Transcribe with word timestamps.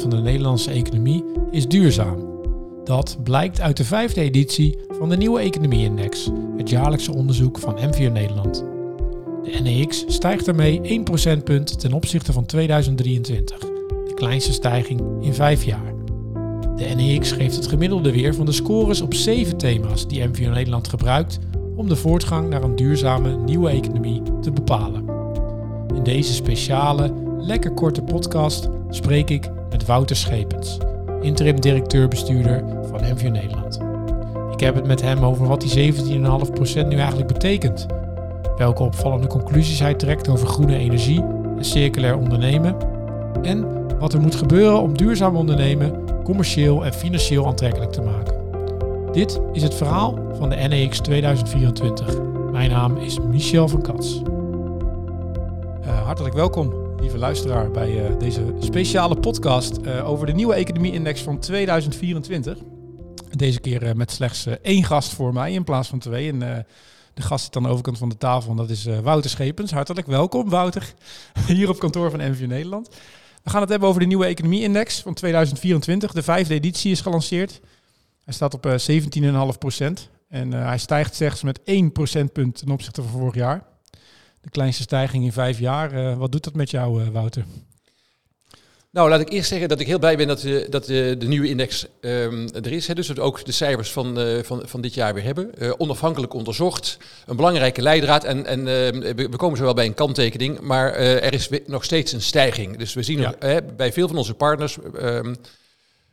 van 0.00 0.10
de 0.10 0.16
Nederlandse 0.16 0.70
economie 0.70 1.24
is 1.50 1.68
duurzaam. 1.68 2.30
Dat 2.84 3.18
blijkt 3.22 3.60
uit 3.60 3.76
de 3.76 3.84
vijfde 3.84 4.20
editie 4.20 4.78
van 4.98 5.08
de 5.08 5.16
Nieuwe 5.16 5.40
Economie-index, 5.40 6.30
het 6.56 6.70
jaarlijkse 6.70 7.14
onderzoek 7.14 7.58
van 7.58 7.74
MVO 7.74 8.10
Nederland. 8.10 8.64
De 9.42 9.60
NEX 9.62 10.04
stijgt 10.06 10.44
daarmee 10.44 10.80
1 10.80 11.04
procentpunt 11.04 11.80
ten 11.80 11.92
opzichte 11.92 12.32
van 12.32 12.46
2023, 12.46 13.58
de 13.58 14.12
kleinste 14.14 14.52
stijging 14.52 15.00
in 15.20 15.34
vijf 15.34 15.64
jaar. 15.64 15.94
De 16.76 16.84
NEX 16.96 17.32
geeft 17.32 17.56
het 17.56 17.66
gemiddelde 17.66 18.12
weer 18.12 18.34
van 18.34 18.46
de 18.46 18.52
scores 18.52 19.00
op 19.00 19.14
zeven 19.14 19.56
thema's 19.56 20.06
die 20.06 20.24
MVO 20.24 20.50
Nederland 20.50 20.88
gebruikt 20.88 21.38
om 21.76 21.88
de 21.88 21.96
voortgang 21.96 22.48
naar 22.48 22.62
een 22.62 22.76
duurzame 22.76 23.36
nieuwe 23.36 23.70
economie 23.70 24.22
te 24.40 24.52
bepalen. 24.52 25.04
In 25.94 26.02
deze 26.02 26.32
speciale, 26.32 27.12
lekker 27.44 27.70
korte 27.70 28.02
podcast 28.02 28.68
spreek 28.90 29.30
ik 29.30 29.50
met 29.70 29.86
Wouter 29.86 30.16
Schepens, 30.16 30.78
interim 31.20 31.60
directeur-bestuurder 31.60 32.64
van 32.82 33.00
MVO 33.00 33.28
Nederland. 33.28 33.80
Ik 34.52 34.60
heb 34.60 34.74
het 34.74 34.86
met 34.86 35.02
hem 35.02 35.24
over 35.24 35.46
wat 35.46 35.60
die 35.60 35.92
17,5% 35.94 36.02
nu 36.88 36.96
eigenlijk 36.96 37.32
betekent, 37.32 37.86
welke 38.56 38.82
opvallende 38.82 39.26
conclusies 39.26 39.78
hij 39.78 39.94
trekt 39.94 40.28
over 40.28 40.46
groene 40.46 40.76
energie 40.76 41.24
en 41.56 41.64
circulair 41.64 42.16
ondernemen 42.16 42.76
en 43.42 43.86
wat 43.98 44.12
er 44.12 44.20
moet 44.20 44.34
gebeuren 44.34 44.80
om 44.80 44.96
duurzaam 44.96 45.36
ondernemen 45.36 46.04
commercieel 46.24 46.84
en 46.84 46.92
financieel 46.92 47.46
aantrekkelijk 47.46 47.92
te 47.92 48.02
maken. 48.02 48.34
Dit 49.12 49.40
is 49.52 49.62
het 49.62 49.74
verhaal 49.74 50.18
van 50.38 50.50
de 50.50 50.56
NEX 50.56 51.00
2024. 51.00 52.20
Mijn 52.52 52.70
naam 52.70 52.96
is 52.96 53.18
Michel 53.20 53.68
van 53.68 53.82
Kats. 53.82 54.22
Uh, 55.86 56.02
hartelijk 56.02 56.34
welkom, 56.34 56.81
luisteraar, 57.18 57.70
bij 57.70 58.10
uh, 58.10 58.18
deze 58.18 58.54
speciale 58.58 59.16
podcast 59.16 59.78
uh, 59.84 60.08
over 60.08 60.26
de 60.26 60.32
nieuwe 60.32 60.54
economie-index 60.54 61.20
van 61.20 61.38
2024. 61.38 62.58
Deze 63.30 63.60
keer 63.60 63.96
met 63.96 64.10
slechts 64.10 64.46
één 64.62 64.84
gast 64.84 65.12
voor 65.12 65.32
mij 65.32 65.52
in 65.52 65.64
plaats 65.64 65.88
van 65.88 65.98
twee. 65.98 66.28
En 66.32 66.38
de 67.14 67.22
gast 67.22 67.44
zit 67.44 67.56
aan 67.56 67.62
de 67.62 67.68
overkant 67.68 67.98
van 67.98 68.08
de 68.08 68.18
tafel 68.18 68.50
en 68.50 68.56
dat 68.56 68.70
is 68.70 68.88
Wouter 69.02 69.30
Schepens. 69.30 69.70
Hartelijk 69.70 70.06
welkom, 70.06 70.48
Wouter, 70.48 70.94
hier 71.46 71.68
op 71.68 71.78
kantoor 71.78 72.10
van 72.10 72.30
MVO 72.30 72.46
Nederland. 72.46 72.88
We 73.42 73.50
gaan 73.50 73.60
het 73.60 73.70
hebben 73.70 73.88
over 73.88 74.00
de 74.00 74.06
nieuwe 74.06 74.26
economie-index 74.26 75.00
van 75.00 75.14
2024. 75.14 76.12
De 76.12 76.22
vijfde 76.22 76.54
editie 76.54 76.90
is 76.90 77.00
gelanceerd. 77.00 77.60
Hij 78.24 78.34
staat 78.34 78.54
op 78.54 78.76
17,5 79.52 79.58
procent. 79.58 80.08
En 80.28 80.52
hij 80.52 80.78
stijgt 80.78 81.14
slechts 81.14 81.42
met 81.42 81.60
1 81.64 81.92
procentpunt 81.92 82.56
ten 82.56 82.70
opzichte 82.70 83.02
van 83.02 83.10
vorig 83.10 83.34
jaar 83.34 83.70
de 84.42 84.50
kleinste 84.50 84.82
stijging 84.82 85.24
in 85.24 85.32
vijf 85.32 85.58
jaar. 85.58 85.94
Uh, 85.94 86.16
wat 86.16 86.32
doet 86.32 86.44
dat 86.44 86.54
met 86.54 86.70
jou, 86.70 87.02
uh, 87.02 87.08
Wouter? 87.08 87.44
Nou, 88.90 89.08
laat 89.08 89.20
ik 89.20 89.30
eerst 89.30 89.48
zeggen 89.48 89.68
dat 89.68 89.80
ik 89.80 89.86
heel 89.86 89.98
blij 89.98 90.16
ben 90.16 90.26
dat, 90.26 90.44
uh, 90.44 90.70
dat 90.70 90.84
de 90.84 91.16
nieuwe 91.18 91.48
index 91.48 91.86
um, 92.00 92.48
er 92.54 92.72
is. 92.72 92.86
Hè, 92.86 92.94
dus 92.94 93.06
dat 93.06 93.16
we 93.16 93.22
ook 93.22 93.44
de 93.44 93.52
cijfers 93.52 93.92
van, 93.92 94.18
van, 94.44 94.62
van 94.64 94.80
dit 94.80 94.94
jaar 94.94 95.14
weer 95.14 95.24
hebben. 95.24 95.78
onafhankelijk 95.78 96.34
onderzocht. 96.34 96.98
Een 97.26 97.36
belangrijke 97.36 97.82
leidraad. 97.82 98.24
En, 98.24 98.46
en 98.46 98.68
ehm, 98.68 99.00
we 99.16 99.36
komen 99.36 99.58
zo 99.58 99.64
wel 99.64 99.74
bij 99.74 99.86
een 99.86 99.94
kanttekening. 99.94 100.60
Maar 100.60 100.92
er 100.94 101.32
is 101.32 101.48
nog 101.66 101.84
steeds 101.84 102.12
een 102.12 102.22
stijging. 102.22 102.76
Dus 102.76 102.94
we 102.94 103.02
zien 103.02 103.20
ja. 103.20 103.34
nog, 103.40 103.74
bij 103.76 103.92
veel 103.92 104.08
van 104.08 104.16
onze 104.16 104.34
partners... 104.34 104.76
Um, 105.02 105.36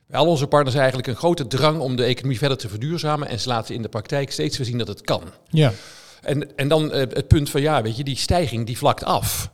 bij 0.08 0.20
al 0.20 0.28
onze 0.28 0.48
partners 0.48 0.76
eigenlijk 0.76 1.08
een 1.08 1.16
grote 1.16 1.48
drang 1.48 1.80
om 1.80 1.96
de 1.96 2.04
economie 2.04 2.38
verder 2.38 2.58
te 2.58 2.70
verduurzamen. 2.70 3.28
En 3.28 3.40
ze 3.40 3.48
laten 3.48 3.76
in 3.76 3.82
de 3.82 3.90
praktijk 3.90 4.32
steeds 4.32 4.58
weer 4.58 4.68
zien 4.68 4.78
dat 4.78 4.88
het 4.88 5.02
kan. 5.02 5.24
Ja. 5.50 5.74
En, 6.22 6.58
en 6.58 6.68
dan 6.68 6.86
uh, 6.86 6.92
het 6.92 7.28
punt 7.28 7.50
van 7.50 7.62
ja, 7.62 7.82
weet 7.82 7.98
je, 7.98 8.04
die 8.04 8.16
stijging 8.16 8.66
die 8.66 8.78
vlakt 8.78 9.04
af. 9.04 9.52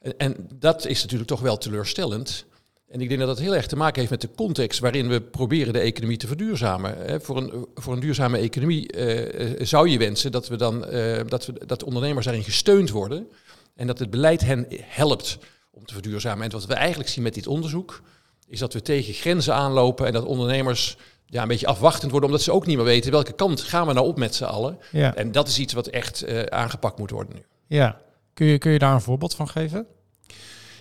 En, 0.00 0.16
en, 0.16 0.48
dat 0.54 0.86
is 0.86 1.02
natuurlijk 1.02 1.28
toch 1.28 1.40
wel 1.40 1.58
teleurstellend. 1.58 2.44
En 2.88 3.00
ik 3.00 3.08
denk 3.08 3.20
dat 3.20 3.28
dat 3.28 3.38
heel 3.38 3.54
erg 3.54 3.66
te 3.66 3.76
maken 3.76 3.98
heeft 3.98 4.10
met 4.10 4.20
de 4.20 4.30
context 4.34 4.80
waarin 4.80 5.08
we 5.08 5.20
proberen 5.20 5.72
de 5.72 5.78
economie 5.78 6.16
te 6.16 6.26
verduurzamen. 6.26 7.22
Voor, 7.22 7.36
een, 7.36 7.66
voor 7.74 7.92
een 7.92 8.00
duurzame 8.00 8.38
economie 8.38 8.96
uh, 8.96 9.60
zou 9.60 9.88
je 9.88 9.98
wensen 9.98 10.32
dat, 10.32 10.48
we 10.48 10.56
dan, 10.56 10.80
dat, 11.28 11.46
we, 11.46 11.66
dat 11.66 11.84
ondernemers 11.84 12.24
daarin 12.24 12.44
gesteund 12.44 12.90
worden. 12.90 13.28
En 13.74 13.86
dat 13.86 13.98
het 13.98 14.10
beleid 14.10 14.40
hen 14.40 14.66
helpt 14.82 15.38
om 15.70 15.86
te 15.86 15.92
verduurzamen. 15.92 16.44
En 16.44 16.50
wat 16.50 16.66
we 16.66 16.74
eigenlijk 16.74 17.10
zien 17.10 17.22
met 17.22 17.34
dit 17.34 17.46
onderzoek, 17.46 18.02
is 18.48 18.58
dat 18.58 18.72
we 18.72 18.82
tegen 18.82 19.14
grenzen 19.14 19.54
aanlopen 19.54 20.06
en 20.06 20.12
dat 20.12 20.24
ondernemers 20.24 20.96
ja, 21.30 21.42
een 21.42 21.48
beetje 21.48 21.66
afwachtend 21.66 22.10
worden, 22.10 22.28
omdat 22.28 22.44
ze 22.44 22.52
ook 22.52 22.66
niet 22.66 22.76
meer 22.76 22.84
weten 22.84 23.10
welke 23.10 23.32
kant 23.32 23.60
gaan 23.60 23.86
we 23.86 23.92
nou 23.92 24.06
op 24.06 24.18
met 24.18 24.34
z'n 24.34 24.44
allen. 24.44 24.78
Ja. 24.92 25.14
En 25.14 25.32
dat 25.32 25.48
is 25.48 25.58
iets 25.58 25.72
wat 25.72 25.86
echt 25.86 26.28
uh, 26.28 26.42
aangepakt 26.42 26.98
moet 26.98 27.10
worden 27.10 27.34
nu. 27.34 27.42
Ja, 27.66 28.00
kun 28.34 28.46
je, 28.46 28.58
kun 28.58 28.72
je 28.72 28.78
daar 28.78 28.94
een 28.94 29.00
voorbeeld 29.00 29.34
van 29.34 29.48
geven? 29.48 29.86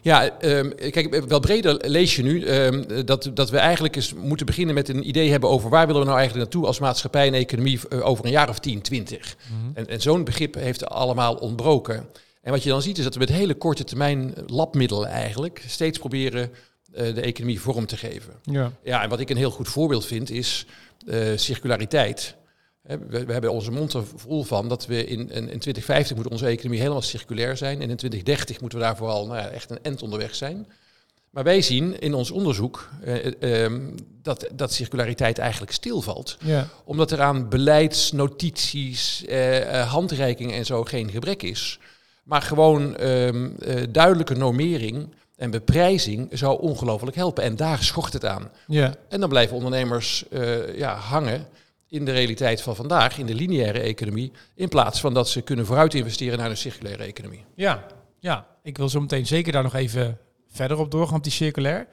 Ja, 0.02 0.32
um, 0.42 0.76
kijk, 0.76 1.24
wel 1.28 1.40
breder 1.40 1.90
lees 1.90 2.16
je 2.16 2.24
nu 2.24 2.48
um, 2.48 3.06
dat, 3.06 3.32
dat 3.34 3.50
we 3.50 3.58
eigenlijk 3.58 3.96
eens 3.96 4.14
moeten 4.14 4.46
beginnen 4.46 4.76
met 4.76 4.90
een 4.90 5.08
idee 5.08 5.32
hebben 5.32 5.50
over 5.50 5.70
waar 5.70 5.86
willen 5.86 6.02
we 6.02 6.08
nou 6.08 6.20
eigenlijk 6.20 6.50
naartoe 6.50 6.68
als 6.68 6.80
maatschappij 6.80 7.28
en 7.28 7.34
economie 7.34 7.80
uh, 7.90 8.08
over 8.08 8.26
een 8.26 8.32
jaar 8.32 8.50
of 8.50 8.60
10, 8.60 8.82
20. 8.82 9.36
Mm 9.50 9.58
-hmm. 9.62 9.72
En, 9.74 9.88
en 9.88 10.02
zo'n 10.02 10.24
begrip 10.24 10.56
heeft 10.56 10.86
allemaal 10.86 11.36
ontbroken. 11.36 12.08
En 12.42 12.52
wat 12.52 12.64
je 12.64 12.70
dan 12.70 12.82
ziet 12.82 12.98
is 12.98 13.04
dat 13.04 13.14
we 13.14 13.20
met 13.20 13.30
hele 13.30 13.56
korte 13.56 13.84
termijn 13.84 14.34
labmiddelen 14.46 15.10
eigenlijk 15.10 15.64
steeds 15.68 16.00
proberen 16.00 16.52
de 16.92 17.22
economie 17.22 17.62
vorm 17.62 17.86
te 17.86 17.98
geven. 17.98 18.34
Ja. 18.44 18.72
ja, 18.84 19.04
en 19.04 19.10
wat 19.10 19.20
ik 19.20 19.30
een 19.30 19.38
heel 19.38 19.52
goed 19.52 19.68
voorbeeld 19.68 20.06
vind 20.06 20.30
is 20.30 20.66
uh, 21.06 21.38
circulariteit. 21.38 22.36
We, 22.82 23.26
we, 23.26 23.32
hebben 23.32 23.52
onze 23.52 23.72
mond 23.72 23.94
er 23.94 24.04
vol 24.16 24.44
van 24.44 24.70
dat 24.70 24.86
we 24.86 25.06
in, 25.06 25.20
in, 25.20 25.50
in 25.50 25.60
2050 25.60 26.16
moet 26.16 26.28
onze 26.28 26.46
economie 26.46 26.80
helemaal 26.80 27.02
circulair 27.02 27.58
zijn. 27.58 27.82
En 27.82 27.90
in 27.90 27.96
2030 27.96 28.62
moeten 28.62 28.80
we 28.80 28.86
daar 28.86 28.98
vooral 28.98 29.28
nou 29.28 29.40
ja, 29.40 29.48
echt 29.48 29.70
een 29.70 29.80
end 29.82 30.02
onderweg 30.02 30.36
zijn. 30.36 30.68
Maar 31.30 31.44
wij 31.44 31.62
zien 31.62 32.00
in 32.00 32.14
ons 32.14 32.32
onderzoek 32.32 32.90
uh, 33.06 33.26
uh, 33.66 33.80
dat, 34.22 34.48
dat 34.54 34.74
circulariteit 34.74 35.38
eigenlijk 35.38 35.72
stilvalt. 35.72 36.38
Ja. 36.44 36.68
Omdat 36.84 37.12
er 37.12 37.22
aan 37.22 37.50
beleidsnotities, 37.50 39.26
handreikingen 39.88 40.56
en 40.56 40.66
zo 40.66 40.84
geen 40.84 41.12
gebrek 41.12 41.44
is. 41.44 41.80
Maar 42.24 42.42
gewoon 42.42 42.96
ehm, 42.96 43.50
duidelijke 43.92 44.36
normering 44.36 45.10
en 45.38 45.52
beprijzing 45.52 46.28
zou 46.32 46.62
ongelooflijk 46.62 47.16
helpen. 47.16 47.44
En 47.44 47.56
daar 47.56 47.84
schort 47.84 48.14
het 48.14 48.26
aan. 48.26 48.52
Ja. 48.68 48.96
En 49.10 49.20
dan 49.20 49.30
blijven 49.30 49.56
ondernemers 49.56 50.26
uh, 50.30 50.78
ja, 50.78 50.96
hangen 50.96 51.48
in 51.88 52.06
de 52.06 52.12
realiteit 52.12 52.62
van 52.62 52.76
vandaag, 52.76 53.18
in 53.18 53.26
de 53.26 53.36
lineaire 53.36 53.80
economie, 53.80 54.32
in 54.56 54.68
plaats 54.70 55.00
van 55.00 55.14
dat 55.14 55.30
ze 55.30 55.42
kunnen 55.42 55.66
vooruit 55.66 55.94
investeren 55.94 56.38
naar 56.38 56.50
een 56.50 56.58
circulaire 56.58 57.04
economie. 57.04 57.46
Ja, 57.56 57.86
ja. 58.20 58.48
ik 58.64 58.78
wil 58.78 58.90
zo 58.90 59.00
meteen 59.00 59.26
zeker 59.26 59.52
daar 59.52 59.64
nog 59.64 59.76
even 59.76 60.18
verder 60.48 60.78
op 60.78 60.92
doorgaan 60.92 61.18
op 61.18 61.24
die 61.24 61.32
circulair. 61.32 61.88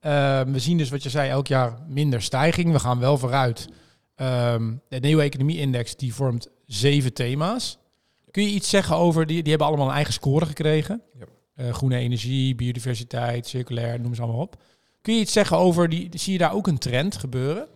Uh, 0.00 0.40
we 0.40 0.58
zien 0.58 0.78
dus 0.78 0.90
wat 0.90 1.02
je 1.02 1.10
zei, 1.10 1.30
elk 1.30 1.46
jaar 1.46 1.78
minder 1.88 2.22
stijging. 2.22 2.72
We 2.72 2.78
gaan 2.78 2.98
wel 2.98 3.18
vooruit. 3.18 3.68
Um, 4.16 4.80
de 4.88 4.98
nieuwe 4.98 5.22
economie-index 5.22 5.96
die 5.96 6.14
vormt 6.14 6.48
zeven 6.66 7.12
thema's. 7.12 7.78
Kun 8.30 8.42
je 8.42 8.48
iets 8.48 8.68
zeggen 8.68 8.96
over, 8.96 9.26
die, 9.26 9.40
die 9.40 9.50
hebben 9.50 9.68
allemaal 9.68 9.88
een 9.88 9.94
eigen 9.94 10.12
score 10.12 10.46
gekregen. 10.46 11.02
Ja. 11.18 11.24
Uh, 11.56 11.72
groene 11.72 11.96
energie, 11.96 12.54
biodiversiteit, 12.54 13.46
circulair, 13.46 14.00
noem 14.00 14.14
ze 14.14 14.22
allemaal 14.22 14.40
op. 14.40 14.56
Kun 15.02 15.14
je 15.14 15.20
iets 15.20 15.32
zeggen 15.32 15.56
over, 15.56 15.88
die, 15.88 16.08
zie 16.12 16.32
je 16.32 16.38
daar 16.38 16.54
ook 16.54 16.66
een 16.66 16.78
trend 16.78 17.16
gebeuren? 17.16 17.66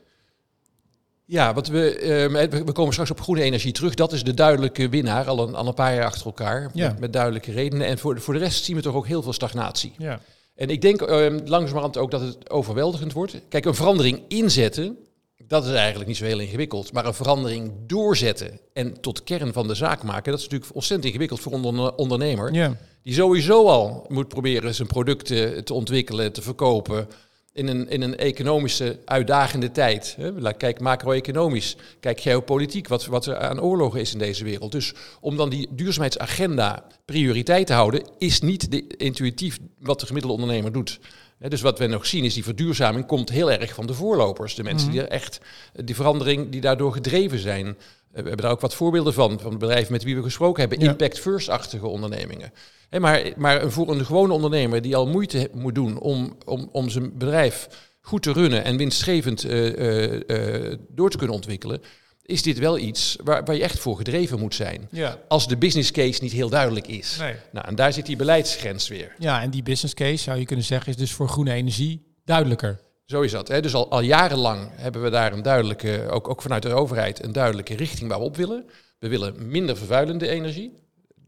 Ja, 1.24 1.54
wat 1.54 1.66
we, 1.66 2.00
uh, 2.30 2.62
we 2.64 2.72
komen 2.72 2.92
straks 2.92 3.10
op 3.10 3.20
groene 3.20 3.42
energie 3.42 3.72
terug. 3.72 3.94
Dat 3.94 4.12
is 4.12 4.24
de 4.24 4.34
duidelijke 4.34 4.88
winnaar, 4.88 5.26
al 5.26 5.48
een, 5.48 5.54
al 5.54 5.66
een 5.66 5.74
paar 5.74 5.94
jaar 5.94 6.04
achter 6.04 6.26
elkaar. 6.26 6.70
Ja. 6.74 6.88
Met, 6.88 7.00
met, 7.00 7.12
duidelijke 7.12 7.52
redenen. 7.52 7.86
En 7.86 7.98
voor, 7.98 8.20
voor 8.20 8.34
de 8.34 8.40
rest 8.40 8.64
zien 8.64 8.76
we 8.76 8.82
toch 8.82 8.94
ook 8.94 9.06
heel 9.06 9.22
veel 9.22 9.32
stagnatie. 9.32 9.92
Ja. 9.98 10.20
En 10.54 10.70
ik 10.70 10.80
denk 10.80 11.02
uh, 11.02 11.36
langzamerhand 11.44 11.96
ook 11.96 12.10
dat 12.10 12.20
het 12.20 12.50
overweldigend 12.50 13.12
wordt. 13.12 13.40
Kijk, 13.48 13.64
een 13.64 13.74
verandering 13.74 14.22
inzetten, 14.28 14.98
dat 15.48 15.66
is 15.66 15.72
eigenlijk 15.72 16.08
niet 16.08 16.16
zo 16.16 16.24
heel 16.24 16.38
ingewikkeld. 16.38 16.92
Maar 16.92 17.06
een 17.06 17.14
verandering 17.14 17.72
doorzetten 17.86 18.60
en 18.72 19.00
tot 19.00 19.24
kern 19.24 19.52
van 19.52 19.68
de 19.68 19.74
zaak 19.74 20.02
maken, 20.02 20.30
dat 20.30 20.40
is 20.40 20.44
natuurlijk 20.48 20.74
ontzettend 20.74 21.08
ingewikkeld 21.08 21.40
voor 21.40 21.52
een 21.52 21.92
ondernemer. 21.96 22.54
Ja 22.54 22.76
die 23.08 23.16
sowieso 23.16 23.66
al 23.66 24.06
moet 24.08 24.28
proberen 24.28 24.74
zijn 24.74 24.88
producten 24.88 25.64
te 25.64 25.74
ontwikkelen, 25.74 26.32
te 26.32 26.42
verkopen 26.42 27.08
in 27.52 27.66
een, 27.66 27.88
in 27.88 28.02
een 28.02 28.16
economische 28.16 28.98
uitdagende 29.04 29.70
tijd. 29.70 30.16
Kijk 30.56 30.80
macro-economisch, 30.80 31.76
kijk 32.00 32.20
geopolitiek, 32.20 32.88
wat, 32.88 33.06
wat 33.06 33.26
er 33.26 33.36
aan 33.36 33.60
oorlogen 33.60 34.00
is 34.00 34.12
in 34.12 34.18
deze 34.18 34.44
wereld. 34.44 34.72
Dus 34.72 34.94
om 35.20 35.36
dan 35.36 35.50
die 35.50 35.68
duurzaamheidsagenda 35.70 36.84
prioriteit 37.04 37.66
te 37.66 37.72
houden, 37.72 38.02
is 38.18 38.40
niet 38.40 38.70
de, 38.70 38.86
intuïtief 38.96 39.58
wat 39.78 40.00
de 40.00 40.06
gemiddelde 40.06 40.42
ondernemer 40.42 40.72
doet. 40.72 41.00
Dus 41.38 41.60
wat 41.60 41.78
we 41.78 41.86
nog 41.86 42.06
zien 42.06 42.24
is 42.24 42.34
die 42.34 42.44
verduurzaming 42.44 43.06
komt 43.06 43.30
heel 43.30 43.50
erg 43.50 43.74
van 43.74 43.86
de 43.86 43.94
voorlopers. 43.94 44.54
De 44.54 44.62
mensen 44.62 44.90
die 44.90 45.00
mhm. 45.00 45.08
er 45.08 45.14
echt 45.14 45.40
die 45.84 45.94
verandering 45.94 46.50
die 46.50 46.60
daardoor 46.60 46.92
gedreven 46.92 47.38
zijn. 47.38 47.64
We 48.10 48.14
hebben 48.14 48.36
daar 48.36 48.50
ook 48.50 48.60
wat 48.60 48.74
voorbeelden 48.74 49.12
van, 49.14 49.40
van 49.40 49.58
bedrijven 49.58 49.92
met 49.92 50.02
wie 50.02 50.16
we 50.16 50.22
gesproken 50.22 50.60
hebben. 50.68 50.88
Impact 50.88 51.18
first-achtige 51.18 51.86
ondernemingen. 51.86 52.52
Hey, 52.88 53.00
maar, 53.00 53.32
maar 53.36 53.70
voor 53.70 53.90
een 53.90 54.04
gewone 54.04 54.32
ondernemer 54.32 54.82
die 54.82 54.96
al 54.96 55.06
moeite 55.06 55.50
moet 55.52 55.74
doen 55.74 55.98
om, 55.98 56.36
om, 56.44 56.68
om 56.72 56.90
zijn 56.90 57.18
bedrijf 57.18 57.68
goed 58.00 58.22
te 58.22 58.32
runnen 58.32 58.64
en 58.64 58.76
winstgevend 58.76 59.44
uh, 59.44 60.14
uh, 60.26 60.74
door 60.88 61.10
te 61.10 61.16
kunnen 61.16 61.36
ontwikkelen, 61.36 61.80
is 62.28 62.42
dit 62.42 62.58
wel 62.58 62.78
iets 62.78 63.16
waar, 63.24 63.44
waar 63.44 63.54
je 63.54 63.62
echt 63.62 63.78
voor 63.78 63.96
gedreven 63.96 64.38
moet 64.38 64.54
zijn. 64.54 64.88
Ja. 64.90 65.18
Als 65.28 65.48
de 65.48 65.56
business 65.56 65.90
case 65.90 66.22
niet 66.22 66.32
heel 66.32 66.48
duidelijk 66.48 66.86
is. 66.86 67.16
Nee. 67.18 67.34
Nou, 67.52 67.66
en 67.66 67.74
daar 67.74 67.92
zit 67.92 68.06
die 68.06 68.16
beleidsgrens 68.16 68.88
weer. 68.88 69.12
ja, 69.18 69.42
en 69.42 69.50
die 69.50 69.62
business 69.62 69.94
case 69.94 70.16
zou 70.16 70.38
je 70.38 70.44
kunnen 70.44 70.64
zeggen 70.64 70.92
is 70.92 70.98
dus 70.98 71.12
voor 71.12 71.28
groene 71.28 71.52
energie 71.52 72.06
duidelijker. 72.24 72.80
Zo 73.04 73.20
is 73.20 73.30
dat. 73.30 73.48
Hè? 73.48 73.60
Dus 73.60 73.74
al, 73.74 73.90
al 73.90 74.00
jarenlang 74.00 74.70
hebben 74.74 75.02
we 75.02 75.10
daar 75.10 75.32
een 75.32 75.42
duidelijke, 75.42 76.06
ook, 76.10 76.28
ook 76.28 76.42
vanuit 76.42 76.62
de 76.62 76.72
overheid, 76.72 77.24
een 77.24 77.32
duidelijke 77.32 77.74
richting 77.74 78.08
waar 78.08 78.18
we 78.18 78.24
op 78.24 78.36
willen. 78.36 78.64
We 78.98 79.08
willen 79.08 79.48
minder 79.48 79.76
vervuilende 79.76 80.28
energie, 80.28 80.72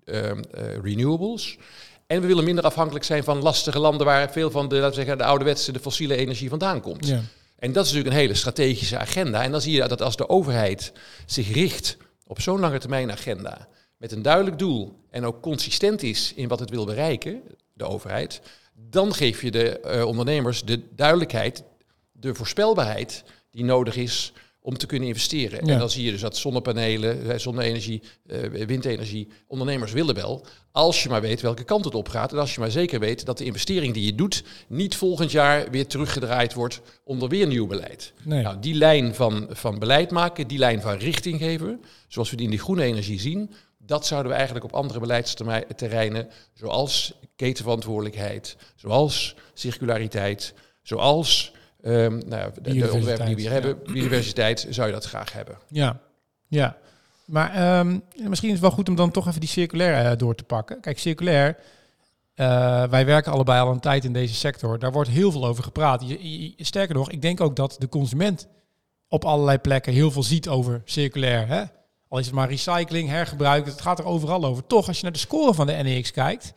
ehm, 0.05 0.43
eh, 0.51 0.77
renewables. 0.83 1.59
En 2.07 2.21
we 2.21 2.27
willen 2.27 2.45
minder 2.45 2.65
afhankelijk 2.65 3.05
zijn 3.05 3.25
van 3.25 3.43
lastige 3.43 3.79
landen 3.79 4.07
waar 4.07 4.33
veel 4.33 4.51
van 4.51 4.69
de, 4.69 4.75
laten 4.75 4.89
we 4.89 4.95
zeggen, 4.95 5.19
de 5.19 5.25
ouderwetse, 5.25 5.73
de 5.73 5.81
fossiele 5.81 6.17
energie 6.17 6.49
vandaan 6.49 6.81
komt. 6.81 7.07
Ja. 7.07 7.21
En 7.61 7.73
dat 7.73 7.85
is 7.85 7.91
natuurlijk 7.91 8.17
een 8.17 8.23
hele 8.23 8.39
strategische 8.39 8.99
agenda. 8.99 9.43
En 9.43 9.51
dan 9.51 9.61
zie 9.61 9.73
je 9.73 9.89
dat 9.89 10.03
als 10.03 10.17
de 10.17 10.29
overheid 10.29 10.93
zich 11.27 11.53
richt 11.53 11.97
op 12.27 12.41
zo'n 12.41 12.61
lange 12.61 12.79
termijn 12.79 13.11
agenda, 13.11 13.69
met 13.97 14.13
een 14.13 14.23
duidelijk 14.23 14.59
doel 14.59 14.99
en 15.11 15.25
ook 15.25 15.43
consistent 15.43 16.03
is 16.03 16.33
in 16.35 16.49
wat 16.49 16.61
het 16.61 16.71
wil 16.71 16.85
bereiken, 16.85 17.43
de 17.73 17.85
overheid, 17.85 18.41
dan 18.75 19.15
geef 19.15 19.43
je 19.43 19.51
de 19.51 19.81
eh, 19.81 20.05
ondernemers 20.05 20.65
de 20.65 20.95
duidelijkheid, 20.95 21.63
de 22.13 22.35
voorspelbaarheid 22.35 23.25
die 23.51 23.65
nodig 23.65 23.97
is 23.97 24.33
om 24.71 24.79
te 24.79 24.87
kunnen 24.87 25.09
investeren. 25.09 25.67
Ja. 25.67 25.73
En 25.73 25.79
dan 25.79 25.91
zie 25.91 26.05
je 26.05 26.11
dus 26.11 26.21
dat 26.21 26.37
zonnepanelen, 26.37 27.41
zonne-energie, 27.41 28.03
eh, 28.27 28.67
windenergie, 28.67 29.29
ondernemers 29.47 29.93
willen 29.93 30.15
wel, 30.15 30.47
als 30.73 31.03
je 31.03 31.09
maar 31.09 31.21
weet 31.21 31.41
welke 31.41 31.65
kant 31.65 31.85
het 31.85 31.95
op 31.95 32.09
gaat. 32.09 32.33
En 32.33 32.39
als 32.39 32.55
je 32.55 32.61
maar 32.61 32.71
zeker 32.71 33.01
weet 33.01 33.27
dat 33.27 33.39
de 33.39 33.45
investering 33.45 33.95
die 33.95 34.05
je 34.05 34.15
doet 34.15 34.45
niet 34.69 34.97
volgend 34.97 35.31
jaar 35.31 35.71
weer 35.71 35.87
teruggedraaid 35.87 36.55
wordt 36.55 36.81
onder 37.05 37.29
weer 37.29 37.47
nieuw 37.47 37.67
beleid. 37.67 38.13
Nee. 38.23 38.43
Nou, 38.43 38.57
die 38.61 38.75
lijn 38.75 39.15
van, 39.15 39.47
van 39.51 39.79
beleid 39.79 40.11
maken, 40.11 40.47
die 40.47 40.59
lijn 40.59 40.81
van 40.81 40.97
richting 40.97 41.39
geven, 41.39 41.81
zoals 42.09 42.31
we 42.31 42.37
die 42.37 42.45
in 42.45 42.51
die 42.51 42.61
groene 42.61 42.83
energie 42.83 43.21
zien, 43.21 43.51
dat 43.79 44.07
zouden 44.07 44.31
we 44.31 44.37
eigenlijk 44.37 44.67
op 44.67 44.75
andere 44.75 45.01
beleidsterreinen, 45.01 46.29
zoals 46.55 47.15
ketenverantwoordelijkheid, 47.37 48.57
zoals 48.77 49.35
circulariteit, 49.55 50.55
zoals 50.83 51.53
ehm, 51.83 52.21
nou, 52.27 52.51
de- 52.55 52.61
de 52.63 52.93
onderwerpen 52.93 53.27
die 53.27 53.35
we 53.35 53.41
hier 53.41 53.51
hebben, 53.51 53.79
biodiversiteit, 53.93 54.67
zou 54.71 54.87
je 54.87 54.93
dat 54.93 55.05
graag 55.05 55.33
hebben. 55.33 55.59
Ja, 55.69 56.01
ja. 56.49 56.77
Maar 57.25 57.55
ehm, 57.55 57.99
misschien 58.29 58.49
is 58.49 58.55
het 58.55 58.63
wel 58.63 58.71
goed 58.71 58.89
om 58.89 58.95
dan 58.95 59.11
toch 59.11 59.27
even 59.29 59.41
die 59.41 59.49
circulair 59.49 60.07
eh, 60.11 60.17
door 60.17 60.35
te 60.35 60.45
pakken. 60.45 60.81
Kijk, 60.81 60.99
circulair, 60.99 61.57
eh, 62.35 62.83
wij 62.89 63.07
werken 63.07 63.33
allebei 63.33 63.61
al 63.61 63.71
een 63.73 63.81
tijd 63.81 64.05
in 64.05 64.13
deze 64.13 64.35
sector. 64.35 64.79
Daar 64.79 64.93
wordt 64.93 65.11
heel 65.11 65.33
veel 65.33 65.47
over 65.47 65.63
gepraat. 65.65 66.03
Je, 66.09 66.41
je- 66.41 66.65
sterker 66.65 66.95
nog, 66.95 67.11
ik 67.11 67.23
denk 67.23 67.41
ook 67.41 67.57
dat 67.57 67.77
de 67.79 67.89
consument 67.89 68.49
op 69.09 69.25
allerlei 69.25 69.59
plekken 69.59 69.93
heel 69.93 70.11
veel 70.11 70.23
ziet 70.23 70.49
over 70.49 70.83
circulair. 70.85 71.47
Hè? 71.49 71.63
Al 72.09 72.19
is 72.19 72.27
het 72.27 72.35
maar 72.35 72.49
recycling, 72.49 73.09
hergebruik, 73.09 73.67
het 73.67 73.81
gaat 73.81 73.99
er 73.99 74.05
overal 74.05 74.45
over. 74.45 74.67
Toch, 74.67 74.87
als 74.89 74.97
je 74.97 75.03
naar 75.03 75.13
de 75.13 75.19
score 75.19 75.55
van 75.55 75.67
de 75.67 75.73
NEX 75.73 76.11
kijkt, 76.11 76.53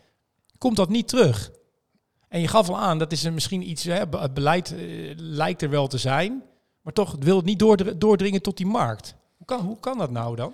komt 0.57 0.75
dat 0.75 0.89
niet 0.89 1.07
terug. 1.07 1.51
En 2.33 2.41
je 2.41 2.47
gaf 2.47 2.69
al 2.69 2.77
aan, 2.77 2.97
dat 2.97 3.11
is 3.11 3.29
misschien 3.29 3.69
iets, 3.69 3.83
hè, 3.83 4.03
het 4.09 4.33
beleid 4.33 4.73
eh, 4.73 4.79
lijkt 5.15 5.61
er 5.61 5.69
wel 5.69 5.87
te 5.87 5.97
zijn, 5.97 6.43
maar 6.81 6.93
toch 6.93 7.15
wil 7.19 7.35
het 7.35 7.45
niet 7.45 7.59
doordr- 7.59 7.97
doordringen 7.97 8.41
tot 8.41 8.57
die 8.57 8.65
markt. 8.65 9.15
Hoe 9.37 9.45
kan, 9.45 9.59
hoe 9.59 9.79
kan 9.79 9.97
dat 9.97 10.11
nou 10.11 10.35
dan? 10.35 10.53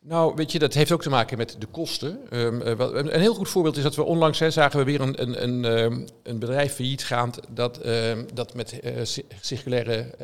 Nou, 0.00 0.34
weet 0.34 0.52
je, 0.52 0.58
dat 0.58 0.74
heeft 0.74 0.92
ook 0.92 1.02
te 1.02 1.10
maken 1.10 1.38
met 1.38 1.56
de 1.58 1.66
kosten. 1.66 2.30
Ehm, 2.30 2.60
eh, 2.60 2.74
een, 2.78 3.20
heel 3.20 3.34
goed 3.34 3.48
voorbeeld 3.48 3.76
is 3.76 3.82
dat 3.82 3.94
we 3.96 4.02
onlangs 4.02 4.38
hè, 4.38 4.50
zagen 4.50 4.78
we 4.78 4.84
weer 4.84 5.00
een, 5.00 5.22
een, 5.22 5.42
een, 5.42 5.64
ehm, 5.64 6.06
een 6.22 6.38
bedrijf 6.38 6.74
failliet 6.74 7.04
gaand 7.04 7.40
dat, 7.50 7.78
ehm, 7.78 8.24
dat 8.34 8.54
met 8.54 8.80
eh, 8.80 9.04
ci- 9.04 9.26
circulaire 9.40 10.14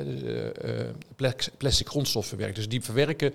plastic 1.56 1.88
grondstoffen 1.88 2.38
werkt. 2.38 2.56
Dus 2.56 2.68
die 2.68 2.82
verwerken 2.82 3.34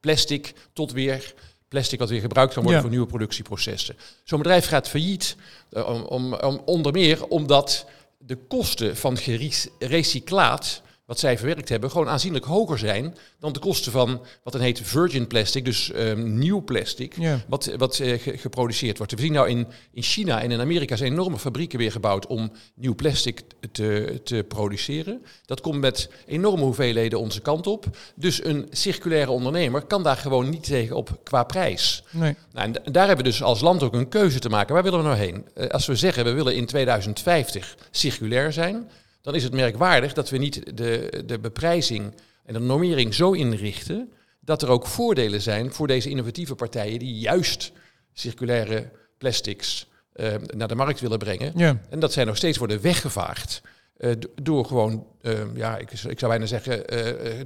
plastic 0.00 0.54
tot 0.72 0.92
weer 0.92 1.34
plastic 1.72 1.98
wat 1.98 2.08
weer 2.08 2.20
gebruikt 2.20 2.52
kan 2.52 2.62
worden 2.62 2.80
Ja. 2.80 2.86
voor 2.86 2.96
nieuwe 2.96 3.10
productieprocessen. 3.10 3.96
Zo'n 4.24 4.38
bedrijf 4.38 4.66
gaat 4.66 4.88
failliet, 4.88 5.36
eh, 5.70 5.88
om, 5.88 6.02
om, 6.02 6.34
om, 6.34 6.62
onder 6.64 6.92
meer 6.92 7.26
omdat 7.26 7.86
de 8.18 8.36
kosten 8.48 8.96
van 8.96 9.16
geres- 9.16 9.68
recyclaat, 9.78 10.82
wat 11.04 11.18
zij 11.18 11.38
verwerkt 11.38 11.68
hebben, 11.68 11.90
gewoon 11.90 12.08
aanzienlijk 12.08 12.44
hoger 12.44 12.78
zijn 12.78 13.16
dan 13.38 13.52
de 13.52 13.58
kosten 13.58 13.92
van 13.92 14.20
wat 14.42 14.52
dan 14.52 14.62
heet 14.62 14.80
virgin 14.82 15.26
plastic, 15.26 15.64
dus 15.64 15.90
ehm, 15.92 16.38
nieuw 16.38 16.60
plastic, 16.64 17.16
wat, 17.48 17.70
wat 17.76 17.98
eh, 17.98 18.18
ge- 18.20 18.38
geproduceerd 18.38 18.96
wordt. 18.98 19.12
We 19.12 19.20
zien 19.20 19.32
nou 19.32 19.48
in, 19.48 19.66
in 19.92 20.02
China 20.02 20.42
en 20.42 20.50
in 20.50 20.60
Amerika 20.60 20.96
zijn 20.96 21.12
enorme 21.12 21.38
fabrieken 21.38 21.78
weer 21.78 21.92
gebouwd 21.92 22.26
om 22.26 22.52
nieuw 22.74 22.94
plastic 22.94 23.40
te, 23.72 24.20
te 24.24 24.44
produceren. 24.48 25.24
Dat 25.44 25.60
komt 25.60 25.80
met 25.80 26.08
enorme 26.26 26.62
hoeveelheden 26.62 27.18
onze 27.18 27.40
kant 27.40 27.66
op. 27.66 27.86
Dus 28.14 28.44
een 28.44 28.66
circulaire 28.70 29.30
ondernemer 29.30 29.82
kan 29.82 30.02
daar 30.02 30.16
gewoon 30.16 30.48
niet 30.50 30.64
tegen 30.64 30.96
op 30.96 31.20
qua 31.22 31.44
prijs. 31.44 32.02
Nee. 32.10 32.34
Nou, 32.52 32.72
en 32.72 32.92
daar 32.92 33.06
hebben 33.06 33.24
we 33.24 33.30
dus 33.30 33.42
als 33.42 33.60
land 33.60 33.82
ook 33.82 33.94
een 33.94 34.08
keuze 34.08 34.38
te 34.38 34.48
maken. 34.48 34.74
Waar 34.74 34.82
willen 34.82 34.98
we 34.98 35.04
nou 35.04 35.16
heen? 35.18 35.46
Eh, 35.54 35.68
als 35.68 35.86
we 35.86 35.96
zeggen 35.96 36.24
we 36.24 36.32
willen 36.32 36.54
in 36.54 36.66
2050 36.66 37.76
circulair 37.90 38.52
zijn, 38.52 38.88
dan 39.22 39.34
is 39.34 39.42
het 39.44 39.52
merkwaardig 39.52 40.12
dat 40.12 40.30
we 40.30 40.38
niet 40.38 40.76
de, 40.76 41.22
de 41.26 41.38
beprijzing 41.38 42.14
en 42.44 42.52
de 42.54 42.60
normering 42.60 43.14
zo 43.14 43.32
inrichten 43.32 44.12
dat 44.40 44.62
er 44.62 44.68
ook 44.68 44.86
voordelen 44.86 45.40
zijn 45.40 45.72
voor 45.72 45.86
deze 45.86 46.10
innovatieve 46.10 46.54
partijen 46.54 46.98
die 46.98 47.14
juist 47.14 47.72
circulaire 48.12 48.90
plastics 49.18 49.86
eh, 50.12 50.34
naar 50.54 50.68
de 50.68 50.74
markt 50.74 51.00
willen 51.00 51.18
brengen. 51.18 51.52
Ja. 51.56 51.80
En 51.90 52.00
dat 52.00 52.12
zij 52.12 52.24
nog 52.24 52.36
steeds 52.36 52.58
worden 52.58 52.80
weggevaagd. 52.82 53.60
eh, 53.96 54.10
do- 54.18 54.28
door 54.42 54.64
gewoon, 54.64 55.06
eh, 55.20 55.32
ja, 55.54 55.76
ik, 55.78 55.90
ik 55.92 56.18
zou 56.18 56.30
bijna 56.30 56.46
zeggen, 56.46 56.86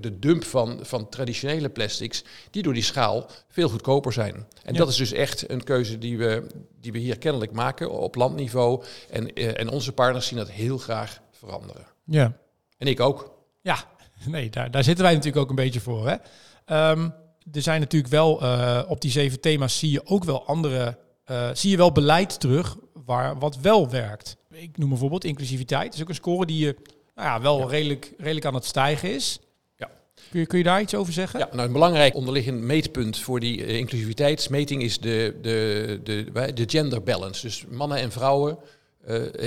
de 0.01 0.19
dump 0.19 0.45
van, 0.45 0.79
van 0.83 1.09
traditionele 1.09 1.69
plastics, 1.69 2.25
die 2.51 2.63
door 2.63 2.73
die 2.75 2.83
schaal 2.83 3.31
veel 3.49 3.69
goedkoper 3.69 4.13
zijn. 4.13 4.35
En 4.65 4.73
Ja. 4.73 4.79
dat 4.79 4.89
is 4.89 4.97
dus 4.97 5.13
echt 5.13 5.51
een 5.51 5.65
keuze 5.65 5.99
die 5.99 6.19
we, 6.19 6.47
die 6.81 6.93
we 6.93 6.99
hier 6.99 7.19
kennelijk 7.19 7.53
maken 7.53 7.91
op 7.91 8.15
landniveau. 8.15 8.83
En, 9.11 9.33
en 9.35 9.69
onze 9.69 9.93
partners 9.93 10.27
zien 10.27 10.39
dat 10.39 10.51
heel 10.51 10.79
graag 10.79 11.21
veranderen. 11.39 11.87
Ja. 12.05 12.37
En 12.79 12.87
ik 12.87 13.01
ook. 13.01 13.35
Ja, 13.63 13.85
nee, 14.27 14.51
daar, 14.51 14.71
daar 14.71 14.85
zitten 14.85 15.05
wij 15.05 15.15
natuurlijk 15.15 15.43
ook 15.43 15.51
een 15.51 15.65
beetje 15.65 15.81
voor. 15.81 16.09
Hè? 16.09 16.17
Ehm, 16.65 17.09
er 17.53 17.63
zijn 17.63 17.81
natuurlijk 17.81 18.13
wel 18.13 18.43
eh, 18.43 18.83
op 18.89 19.01
die 19.01 19.11
zeven 19.11 19.41
thema's 19.41 19.79
zie 19.79 19.91
je 19.91 20.07
ook 20.07 20.25
wel 20.25 20.47
andere, 20.47 20.99
eh, 21.25 21.51
zie 21.53 21.71
je 21.71 21.77
wel 21.77 21.93
beleid 21.93 22.41
terug 22.41 22.77
waar 22.93 23.39
wat 23.39 23.57
wel 23.57 23.91
werkt. 23.91 24.37
Ik 24.51 24.79
noem 24.79 24.89
bijvoorbeeld 24.89 25.25
inclusiviteit. 25.25 25.85
Dat 25.85 25.95
is 25.95 26.03
ook 26.03 26.09
een 26.09 26.15
score 26.15 26.47
die 26.47 26.65
je 26.65 26.77
nou 27.15 27.29
ja, 27.29 27.41
wel 27.41 27.71
Redelijk, 27.71 28.13
redelijk 28.19 28.47
aan 28.47 28.55
het 28.55 28.65
stijgen 28.65 29.15
is. 29.15 29.39
Ja. 29.77 29.91
Kun 30.31 30.41
je, 30.41 30.47
kun 30.47 30.59
je 30.59 30.65
daar 30.65 30.81
iets 30.81 30.95
over 30.95 31.13
zeggen? 31.13 31.39
Ja, 31.41 31.49
nou, 31.53 31.67
een 31.67 31.73
belangrijk 31.73 32.15
onderliggend 32.15 32.61
meetpunt 32.61 33.19
voor 33.19 33.41
die 33.41 33.65
eh, 33.65 33.77
inclusiviteitsmeting 33.77 34.83
is 34.83 35.01
de, 35.01 35.39
de, 35.43 36.01
de, 36.05 36.53
de 36.55 36.65
gender 36.67 37.03
balance. 37.03 37.47
Dus 37.47 37.65
mannen 37.69 37.99
en 37.99 38.13
vrouwen 38.13 38.59
eh, 38.59 38.65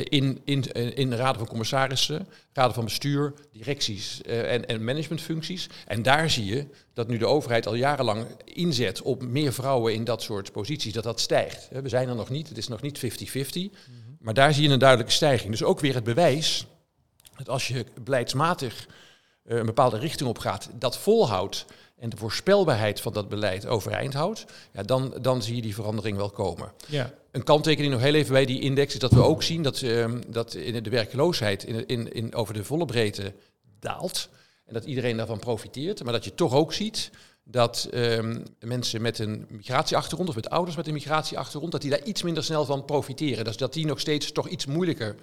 in, 0.03 0.41
in, 0.43 0.73
in 0.95 1.09
de 1.09 1.15
raden 1.15 1.37
van 1.37 1.47
commissarissen, 1.47 2.27
raden 2.53 2.73
van 2.73 2.83
bestuur, 2.83 3.33
directies 3.51 4.21
eh, 4.21 4.53
en, 4.53 4.65
en 4.67 4.83
managementfuncties. 4.83 5.69
En 5.87 6.01
daar 6.01 6.29
zie 6.29 6.45
je 6.45 6.67
dat 6.93 7.07
nu 7.07 7.17
de 7.17 7.25
overheid 7.25 7.67
al 7.67 7.75
jarenlang 7.75 8.25
inzet 8.43 9.01
op 9.01 9.23
meer 9.23 9.53
vrouwen 9.53 9.93
in 9.93 10.03
dat 10.03 10.21
soort 10.21 10.51
posities, 10.51 10.93
dat 10.93 11.03
dat 11.03 11.19
stijgt. 11.19 11.67
Eh, 11.71 11.81
We 11.81 11.89
zijn 11.89 12.09
er 12.09 12.15
nog 12.15 12.29
niet, 12.29 12.49
het 12.49 12.57
is 12.57 12.67
nog 12.67 12.81
niet 12.81 12.99
50-50, 12.99 13.77
maar 14.19 14.33
daar 14.33 14.53
zie 14.53 14.63
je 14.63 14.69
een 14.69 14.79
duidelijke 14.79 15.13
stijging. 15.13 15.51
Dus 15.51 15.63
ook 15.63 15.79
weer 15.79 15.93
het 15.93 16.03
bewijs 16.03 16.65
dat 17.37 17.49
als 17.49 17.67
je 17.67 17.85
beleidsmatig 18.01 18.87
eh, 19.43 19.57
een 19.57 19.65
bepaalde 19.65 19.97
richting 19.97 20.29
op 20.29 20.37
gaat, 20.37 20.69
dat 20.73 20.97
volhoudt 20.97 21.65
en 21.99 22.09
de 22.09 22.17
voorspelbaarheid 22.17 23.01
van 23.01 23.13
dat 23.13 23.29
beleid 23.29 23.67
overeind 23.67 24.13
houdt, 24.13 24.45
ja, 24.73 24.83
dan, 24.83 25.13
dan 25.21 25.41
zie 25.41 25.55
je 25.55 25.61
die 25.61 25.73
verandering 25.73 26.17
wel 26.17 26.29
komen. 26.29 26.71
Ja. 26.87 27.13
Een 27.31 27.43
kanttekening 27.43 27.93
nog 27.93 28.01
heel 28.01 28.13
even 28.13 28.33
bij 28.33 28.45
die 28.45 28.61
index 28.61 28.93
is 28.93 28.99
dat 28.99 29.11
we 29.11 29.23
ook 29.23 29.43
zien 29.43 29.63
dat, 29.63 29.81
ehm, 29.81 30.21
dat 30.27 30.53
in 30.53 30.83
de 30.83 30.89
werkloosheid 30.89 31.63
in, 31.63 31.87
in, 31.87 32.11
in, 32.11 32.35
over 32.35 32.53
de 32.53 32.63
volle 32.63 32.85
breedte 32.85 33.33
daalt. 33.79 34.29
En 34.65 34.73
dat 34.73 34.85
iedereen 34.85 35.17
daarvan 35.17 35.39
profiteert. 35.39 36.03
Maar 36.03 36.13
dat 36.13 36.23
je 36.23 36.35
toch 36.35 36.53
ook 36.53 36.73
ziet 36.73 37.09
dat 37.43 37.87
ehm, 37.91 38.41
mensen 38.59 39.01
met 39.01 39.19
een 39.19 39.45
migratieachtergrond 39.49 40.29
of 40.29 40.35
met 40.35 40.49
ouders 40.49 40.77
met 40.77 40.87
een 40.87 40.93
migratieachtergrond, 40.93 41.71
dat 41.71 41.81
die 41.81 41.89
daar 41.89 42.03
iets 42.03 42.21
minder 42.21 42.43
snel 42.43 42.65
van 42.65 42.85
profiteren. 42.85 43.43
Dus 43.43 43.57
dat 43.57 43.73
die 43.73 43.85
nog 43.85 43.99
steeds 43.99 44.31
toch 44.31 44.47
iets 44.47 44.65
moeilijker 44.65 45.15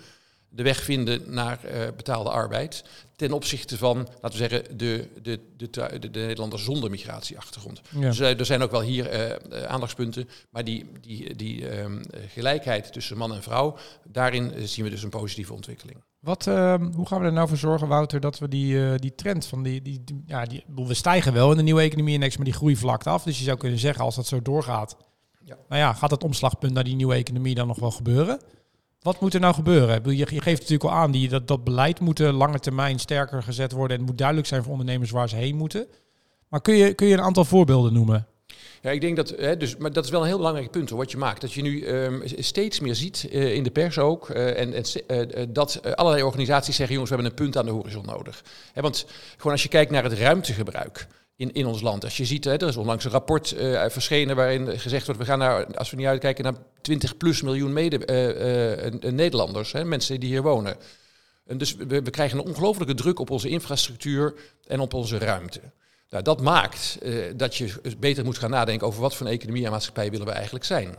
de 0.49 0.63
weg 0.63 0.83
vinden 0.83 1.23
naar 1.35 1.65
eh, 1.65 1.81
betaalde 1.97 2.31
arbeid. 2.31 2.85
Ten 3.17 3.33
opzichte 3.33 3.77
van, 3.79 3.97
laten 3.97 4.41
we 4.41 4.49
zeggen, 4.49 4.79
de, 4.79 5.09
de, 5.23 5.41
de, 5.57 5.71
de, 5.71 5.99
de 6.11 6.21
Nederlanders 6.21 6.65
zonder 6.65 6.91
migratieachtergrond. 6.91 7.81
Ja. 7.91 8.01
Dus 8.01 8.19
er 8.19 8.47
zijn 8.47 8.63
ook 8.63 8.71
wel 8.71 8.81
hier 8.83 9.07
eh, 9.09 9.31
eh, 9.31 9.63
aandachtspunten. 9.65 10.29
Maar 10.51 10.65
die, 10.65 10.87
die, 11.01 11.37
die 11.37 11.69
ehm, 11.69 12.03
gelijkheid 12.29 12.93
tussen 12.93 13.17
man 13.17 13.35
en 13.35 13.43
vrouw, 13.43 13.77
daarin 14.05 14.69
zien 14.69 14.85
we 14.85 14.91
dus 14.91 15.03
een 15.03 15.11
positieve 15.11 15.53
ontwikkeling. 15.53 16.03
Wat, 16.21 16.47
ehm, 16.47 16.93
hoe 16.93 17.07
gaan 17.07 17.21
we 17.21 17.27
er 17.27 17.33
nou 17.33 17.49
voor 17.49 17.57
zorgen, 17.57 17.89
Wouter, 17.89 18.21
dat 18.21 18.39
we 18.39 18.49
die, 18.49 18.99
die 18.99 19.15
trend 19.15 19.47
van 19.47 19.63
die, 19.63 19.83
die, 19.83 20.05
die- 20.05 20.23
ja, 20.27 20.45
die, 20.45 20.65
we 20.75 20.95
stijgen 20.95 21.33
wel 21.33 21.51
in 21.51 21.57
de 21.57 21.63
nieuwe 21.63 21.83
economie-index, 21.83 22.37
maar 22.37 22.45
die 22.45 22.55
groei 22.55 22.77
vlakt 22.77 23.07
af. 23.07 23.23
Dus 23.23 23.39
je 23.39 23.45
zou 23.45 23.57
kunnen 23.59 23.79
zeggen, 23.79 24.05
als 24.05 24.17
dat 24.17 24.27
zo 24.27 24.43
doorgaat, 24.43 24.97
Ja. 25.45 25.57
nou 25.69 25.81
ja, 25.81 25.93
gaat 25.93 26.11
het 26.11 26.25
omslagpunt 26.25 26.73
naar 26.73 26.85
die 26.85 26.95
nieuwe 26.97 27.15
economie 27.15 27.55
dan 27.55 27.67
nog 27.67 27.79
wel 27.79 27.91
gebeuren? 27.91 28.41
Wat 29.07 29.21
moet 29.21 29.35
er 29.35 29.41
nou 29.41 29.55
gebeuren? 29.55 30.17
Je, 30.17 30.27
geeft 30.27 30.61
natuurlijk 30.61 30.91
al 30.91 30.91
aan, 30.91 31.29
dat, 31.29 31.49
dat 31.49 31.65
beleid 31.65 32.01
moet 32.01 32.21
eh, 32.21 32.37
lange 32.37 32.59
termijn 32.59 32.99
sterker 32.99 33.43
gezet 33.43 33.73
worden 33.73 33.91
en 33.91 34.03
het 34.03 34.11
moet 34.11 34.19
duidelijk 34.19 34.49
zijn 34.49 34.63
voor 34.63 34.73
ondernemers 34.73 35.11
waar 35.11 35.29
ze 35.29 35.37
heen 35.37 35.57
moeten. 35.57 35.87
Maar 36.49 36.61
kun 36.61 36.75
je, 36.75 36.95
kun 36.95 37.07
je 37.07 37.13
een 37.13 37.21
aantal 37.21 37.45
voorbeelden 37.45 37.93
noemen? 37.93 38.27
Ja, 38.83 38.91
ik 38.91 39.01
denk 39.01 39.17
dat, 39.17 39.29
hè, 39.29 39.57
dus, 39.57 39.77
maar 39.77 39.93
dat 39.93 40.05
is 40.05 40.11
wel 40.11 40.21
een 40.21 40.27
heel 40.27 40.37
belangrijk 40.37 40.71
punt 40.71 40.91
wat 40.91 41.11
je 41.11 41.17
maakt. 41.17 41.41
Dat 41.41 41.53
je 41.53 41.63
nu 41.63 41.89
um, 41.89 42.23
steeds 42.25 42.81
meer 42.81 42.95
ziet, 42.95 43.29
uh, 43.33 43.55
in 43.55 43.63
de 43.63 43.71
pers 43.71 43.99
ook, 43.99 44.29
uh, 44.29 44.61
en, 44.61 45.53
dat 45.53 45.97
allerlei 45.97 46.23
organisaties 46.23 46.77
zeggen, 46.77 46.95
jongens, 46.95 47.11
we 47.11 47.17
hebben 47.17 47.39
een 47.39 47.45
punt 47.45 47.57
aan 47.57 47.67
de 47.67 47.79
horizon 47.79 48.07
nodig. 48.07 48.45
Hè, 48.73 48.83
want 48.83 49.07
gewoon 49.37 49.53
als 49.53 49.63
je 49.63 49.69
kijkt 49.69 49.91
naar 49.91 50.05
het 50.05 50.13
ruimtegebruik 50.13 51.07
in, 51.37 51.53
in 51.53 51.67
ons 51.67 51.81
land. 51.81 52.05
Als 52.05 52.17
je 52.17 52.25
ziet, 52.25 52.45
hè, 52.45 52.57
er 52.57 52.69
is 52.69 52.77
onlangs 52.77 53.05
een 53.05 53.11
rapport 53.11 53.55
verschenen 53.89 54.37
waarin 54.37 54.79
gezegd 54.79 55.07
wordt, 55.07 55.21
we 55.21 55.27
gaan 55.27 55.39
naar, 55.39 55.77
als 55.77 55.91
we 55.91 55.97
niet 55.97 56.07
uitkijken, 56.07 56.45
naar 56.45 56.55
20 56.81 57.17
plus 57.17 57.43
miljoen 57.43 57.73
mede, 57.73 57.99
Nederlanders, 59.11 59.73
hè, 59.73 59.85
mensen 59.85 60.21
die 60.21 60.29
hier 60.29 60.43
wonen. 60.43 60.77
En 61.47 61.59
dus 61.59 61.75
we, 61.75 62.11
krijgen 62.11 62.39
een 62.39 62.45
ongelofelijke 62.45 62.95
druk 62.95 63.19
op 63.19 63.31
onze 63.31 63.49
infrastructuur 63.49 64.35
en 64.67 64.81
op 64.81 64.95
onze 64.95 65.19
ruimte. 65.19 65.61
Nou, 66.11 66.23
dat 66.23 66.41
maakt 66.41 66.99
dat 67.37 67.57
je 67.57 67.73
beter 67.99 68.25
moet 68.25 68.39
gaan 68.39 68.51
nadenken 68.51 68.87
over 68.87 69.01
wat 69.01 69.15
voor 69.15 69.27
een 69.27 69.33
economie 69.33 69.65
en 69.65 69.71
maatschappij 69.71 70.11
willen 70.11 70.27
we 70.27 70.33
eigenlijk 70.33 70.65
zijn. 70.65 70.97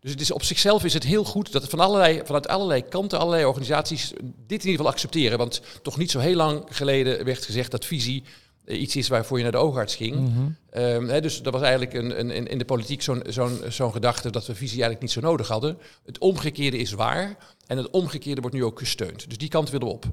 Dus 0.00 0.12
het 0.12 0.20
is, 0.20 0.30
op 0.30 0.42
zichzelf 0.42 0.84
is 0.84 0.94
het 0.94 1.04
heel 1.04 1.24
goed 1.24 1.52
dat 1.52 1.68
van 1.68 1.80
allerlei, 1.80 2.20
vanuit 2.24 2.48
allerlei 2.48 2.84
kanten, 2.84 3.18
allerlei 3.18 3.44
organisaties 3.44 4.10
dit 4.46 4.62
in 4.62 4.70
ieder 4.70 4.70
geval 4.70 4.88
accepteren. 4.88 5.38
Want 5.38 5.60
toch 5.82 5.96
niet 5.96 6.10
zo 6.10 6.18
heel 6.18 6.36
lang 6.36 6.64
geleden 6.70 7.24
werd 7.24 7.44
gezegd 7.44 7.70
dat 7.70 7.84
visie 7.84 8.24
iets 8.66 8.96
is 8.96 9.08
waarvoor 9.08 9.36
je 9.36 9.42
naar 9.42 9.52
de 9.52 9.58
oogarts 9.58 9.96
ging. 9.96 10.16
Mm 10.16 10.34
-hmm. 10.34 10.56
um, 10.82 11.08
hè, 11.08 11.20
dus 11.20 11.42
dat 11.42 11.52
was 11.52 11.62
eigenlijk 11.62 11.94
een, 11.94 12.36
een, 12.36 12.46
in 12.46 12.58
de 12.58 12.64
politiek 12.64 13.02
zo'n 13.02 13.22
zo'n 13.28 13.60
zo'n 13.68 13.92
gedachte 13.92 14.30
dat 14.30 14.46
we 14.46 14.54
visie 14.54 14.82
eigenlijk 14.82 15.02
niet 15.02 15.10
zo 15.10 15.20
nodig 15.20 15.48
hadden. 15.48 15.78
Het 16.04 16.18
omgekeerde 16.18 16.78
is 16.78 16.92
waar 16.92 17.36
en 17.66 17.76
het 17.76 17.90
omgekeerde 17.90 18.40
wordt 18.40 18.56
nu 18.56 18.64
ook 18.64 18.78
gesteund. 18.78 19.28
Dus 19.28 19.38
die 19.38 19.48
kant 19.48 19.70
willen 19.70 19.86
we 19.86 19.92
op 19.92 20.06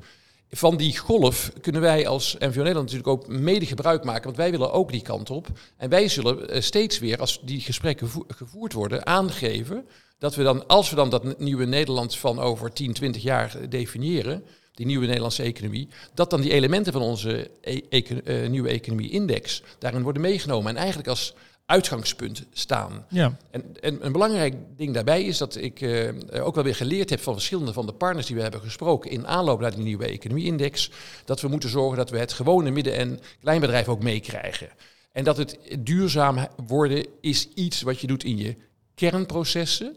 van 0.52 0.78
die 0.78 0.98
golf 0.98 1.52
kunnen 1.62 1.82
wij 1.82 2.08
als 2.08 2.36
NVO 2.40 2.62
Nederland 2.62 2.92
natuurlijk 2.92 3.08
ook 3.08 3.28
mede 3.28 3.66
gebruik 3.66 4.04
maken. 4.04 4.24
Want 4.24 4.38
wij 4.38 4.52
willen 4.52 4.72
ook 4.72 4.92
die 4.92 5.02
kant 5.02 5.30
op. 5.30 5.48
En 5.78 5.90
wij 5.90 6.08
zullen 6.08 6.64
steeds 6.64 7.00
weer, 7.00 7.20
als 7.20 7.42
die 7.44 7.60
gesprekken 7.60 8.10
gevoerd 8.28 8.74
worden, 8.74 9.06
aangeven 9.06 9.86
dat 10.20 10.36
we 10.36 10.44
dan, 10.44 10.68
als 10.68 10.90
we 10.90 10.96
dan 10.96 11.10
dat 11.10 11.40
nieuwe 11.40 11.66
Nederland 11.66 12.16
van 12.16 12.40
over 12.40 12.74
10, 12.74 12.94
20 12.94 13.22
jaar 13.22 13.56
definiëren, 13.70 14.44
die 14.74 14.86
nieuwe 14.86 15.06
Nederlandse 15.06 15.44
economie, 15.44 15.88
dat 16.14 16.30
dan 16.30 16.42
die 16.42 16.52
elementen 16.52 16.94
van 16.94 17.02
onze 17.02 17.52
e 17.62 17.82
econ 17.90 18.22
uh, 18.24 18.48
nieuwe 18.48 18.70
economie-index 18.70 19.64
daarin 19.80 20.02
worden 20.02 20.22
meegenomen. 20.22 20.70
En 20.70 20.78
eigenlijk 20.78 21.08
als 21.08 21.34
uitgangspunt 21.66 22.46
staan. 22.52 23.06
Ja. 23.10 23.38
En, 23.52 23.64
en 23.82 24.06
een 24.06 24.12
belangrijk 24.12 24.56
ding 24.78 24.94
daarbij 24.94 25.24
is 25.24 25.38
dat 25.38 25.56
ik 25.56 25.82
uh, 25.82 26.10
ook 26.32 26.56
wel 26.56 26.64
weer 26.64 26.76
geleerd 26.76 27.10
heb 27.10 27.20
van 27.20 27.34
verschillende 27.34 27.74
van 27.74 27.86
de 27.86 27.94
partners 27.94 28.28
die 28.28 28.36
we 28.36 28.42
hebben 28.42 28.62
gesproken 28.62 29.12
in 29.12 29.28
aanloop 29.28 29.60
naar 29.60 29.76
die 29.76 29.84
nieuwe 29.84 30.06
economie-index, 30.06 30.92
dat 31.26 31.42
we 31.42 31.48
moeten 31.48 31.70
zorgen 31.70 31.98
dat 31.98 32.10
we 32.10 32.18
het 32.18 32.34
gewone 32.34 32.72
midden- 32.72 32.96
en 32.96 33.20
kleinbedrijf 33.40 33.88
ook 33.88 34.04
meekrijgen. 34.04 34.70
En 35.12 35.24
dat 35.24 35.38
het 35.38 35.58
duurzaam 35.80 36.48
worden 36.68 37.06
is 37.22 37.50
iets 37.56 37.82
wat 37.82 38.00
je 38.00 38.08
doet 38.08 38.24
in 38.24 38.38
je 38.38 38.56
kernprocessen. 38.96 39.96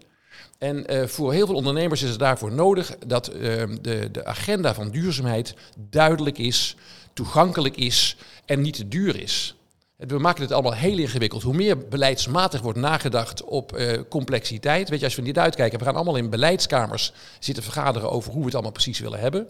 En 0.58 0.92
uh, 0.92 1.06
voor 1.06 1.32
heel 1.32 1.46
veel 1.46 1.54
ondernemers 1.54 2.02
is 2.02 2.10
het 2.10 2.18
daarvoor 2.18 2.52
nodig 2.52 2.96
dat 3.06 3.34
uh, 3.34 3.40
de, 3.80 4.08
de 4.12 4.24
agenda 4.24 4.74
van 4.74 4.90
duurzaamheid 4.90 5.54
duidelijk 5.90 6.38
is, 6.38 6.76
toegankelijk 7.12 7.76
is 7.76 8.16
en 8.44 8.60
niet 8.60 8.74
te 8.74 8.88
duur 8.88 9.20
is. 9.20 9.56
We 9.96 10.18
maken 10.18 10.42
het 10.42 10.52
allemaal 10.52 10.74
heel 10.74 10.98
ingewikkeld. 10.98 11.42
Hoe 11.42 11.54
meer 11.54 11.78
beleidsmatig 11.78 12.60
wordt 12.60 12.78
nagedacht 12.78 13.44
op 13.44 13.78
uh, 13.78 14.00
complexiteit. 14.08 14.88
Weet 14.88 14.98
je, 14.98 15.04
als 15.04 15.14
we 15.14 15.22
niet 15.22 15.38
uitkijken, 15.38 15.78
we 15.78 15.84
gaan 15.84 15.94
allemaal 15.94 16.16
in 16.16 16.30
beleidskamers 16.30 17.12
zitten 17.38 17.62
vergaderen 17.62 18.10
over 18.10 18.30
hoe 18.30 18.40
we 18.40 18.46
het 18.46 18.54
allemaal 18.54 18.72
precies 18.72 18.98
willen 18.98 19.20
hebben. 19.20 19.48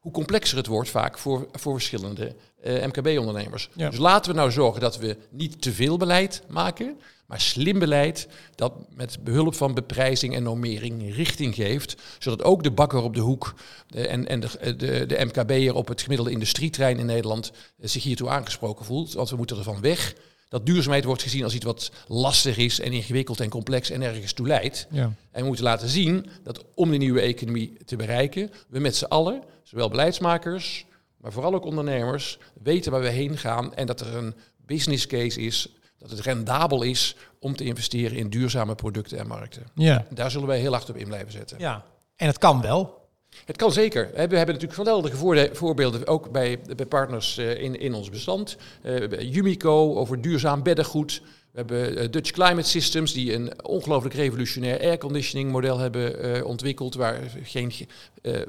Hoe 0.00 0.12
complexer 0.12 0.56
het 0.56 0.66
wordt 0.66 0.90
vaak 0.90 1.18
voor, 1.18 1.48
voor 1.52 1.72
verschillende 1.72 2.34
uh, 2.64 2.86
MKB-ondernemers. 2.86 3.68
Ja. 3.74 3.90
Dus 3.90 3.98
laten 3.98 4.30
we 4.30 4.38
nou 4.38 4.50
zorgen 4.50 4.80
dat 4.80 4.98
we 4.98 5.16
niet 5.30 5.62
te 5.62 5.72
veel 5.72 5.96
beleid 5.96 6.42
maken, 6.48 6.98
maar 7.26 7.40
slim 7.40 7.78
beleid 7.78 8.28
dat 8.54 8.72
met 8.94 9.24
behulp 9.24 9.54
van 9.54 9.74
beprijzing 9.74 10.34
en 10.34 10.42
normering 10.42 11.14
richting 11.14 11.54
geeft. 11.54 11.96
Zodat 12.18 12.42
ook 12.42 12.62
de 12.62 12.70
bakker 12.70 13.02
op 13.02 13.14
de 13.14 13.20
hoek 13.20 13.54
de, 13.86 14.06
en, 14.06 14.28
en 14.28 14.40
de, 14.40 14.76
de, 14.76 15.06
de 15.06 15.24
MKB'er 15.24 15.74
op 15.74 15.88
het 15.88 16.02
gemiddelde 16.02 16.32
industrietrein 16.32 16.98
in 16.98 17.06
Nederland 17.06 17.52
uh, 17.52 17.86
zich 17.88 18.02
hiertoe 18.02 18.28
aangesproken 18.28 18.84
voelt. 18.84 19.12
Want 19.12 19.30
we 19.30 19.36
moeten 19.36 19.56
ervan 19.56 19.80
weg 19.80 20.14
dat 20.48 20.66
duurzaamheid 20.66 21.04
wordt 21.04 21.22
gezien 21.22 21.44
als 21.44 21.54
iets 21.54 21.64
wat 21.64 21.90
lastig 22.06 22.56
is 22.56 22.80
en 22.80 22.92
ingewikkeld 22.92 23.40
en 23.40 23.48
complex 23.48 23.90
en 23.90 24.02
ergens 24.02 24.32
toe 24.32 24.46
leidt. 24.46 24.86
Ja. 24.90 25.12
En 25.30 25.40
we 25.40 25.46
moeten 25.46 25.64
laten 25.64 25.88
zien 25.88 26.26
dat 26.42 26.64
om 26.74 26.90
die 26.90 26.98
nieuwe 26.98 27.20
economie 27.20 27.76
te 27.84 27.96
bereiken, 27.96 28.50
we 28.68 28.78
met 28.78 28.96
z'n 28.96 29.04
allen, 29.04 29.42
zowel 29.70 29.88
beleidsmakers, 29.88 30.86
maar 31.16 31.32
vooral 31.32 31.54
ook 31.54 31.64
ondernemers, 31.64 32.38
weten 32.62 32.92
waar 32.92 33.00
we 33.00 33.08
heen 33.08 33.38
gaan 33.38 33.74
en 33.74 33.86
dat 33.86 34.00
er 34.00 34.16
een 34.16 34.34
business 34.66 35.06
case 35.06 35.40
is 35.40 35.74
dat 35.98 36.10
het 36.10 36.20
rendabel 36.20 36.82
is 36.82 37.16
om 37.38 37.56
te 37.56 37.64
investeren 37.64 38.16
in 38.16 38.30
duurzame 38.30 38.74
producten 38.74 39.18
en 39.18 39.26
markten. 39.26 39.66
Ja. 39.74 40.06
Daar 40.10 40.30
zullen 40.30 40.46
wij 40.46 40.58
heel 40.58 40.72
hard 40.72 40.90
op 40.90 40.96
in 40.96 41.06
blijven 41.06 41.32
zetten. 41.32 41.58
Ja, 41.58 41.84
en 42.16 42.26
het 42.26 42.38
kan 42.38 42.60
wel. 42.60 43.08
Het 43.44 43.56
kan 43.56 43.72
zeker. 43.72 44.10
We 44.12 44.18
hebben 44.18 44.38
natuurlijk 44.38 44.72
geweldige 44.72 45.16
voorbeelden 45.52 46.06
ook 46.06 46.30
bij, 46.30 46.60
bij 46.76 46.86
partners 46.86 47.38
in, 47.38 47.80
in 47.80 47.94
ons 47.94 48.10
bestand. 48.10 48.56
Uh, 48.82 49.32
Yumico 49.32 49.94
over 49.94 50.20
duurzaam 50.20 50.62
beddengoed. 50.62 51.22
We 51.52 51.58
hebben 51.58 52.10
Dutch 52.10 52.30
Climate 52.30 52.68
Systems 52.68 53.12
die 53.12 53.34
een 53.34 53.64
ongelooflijk 53.64 54.14
revolutionair 54.14 54.80
airconditioning 54.80 55.50
model 55.50 55.78
hebben 55.78 56.36
uh, 56.36 56.44
ontwikkeld 56.44 56.94
waar 56.94 57.20
geen 57.42 57.72
uh, 58.22 58.40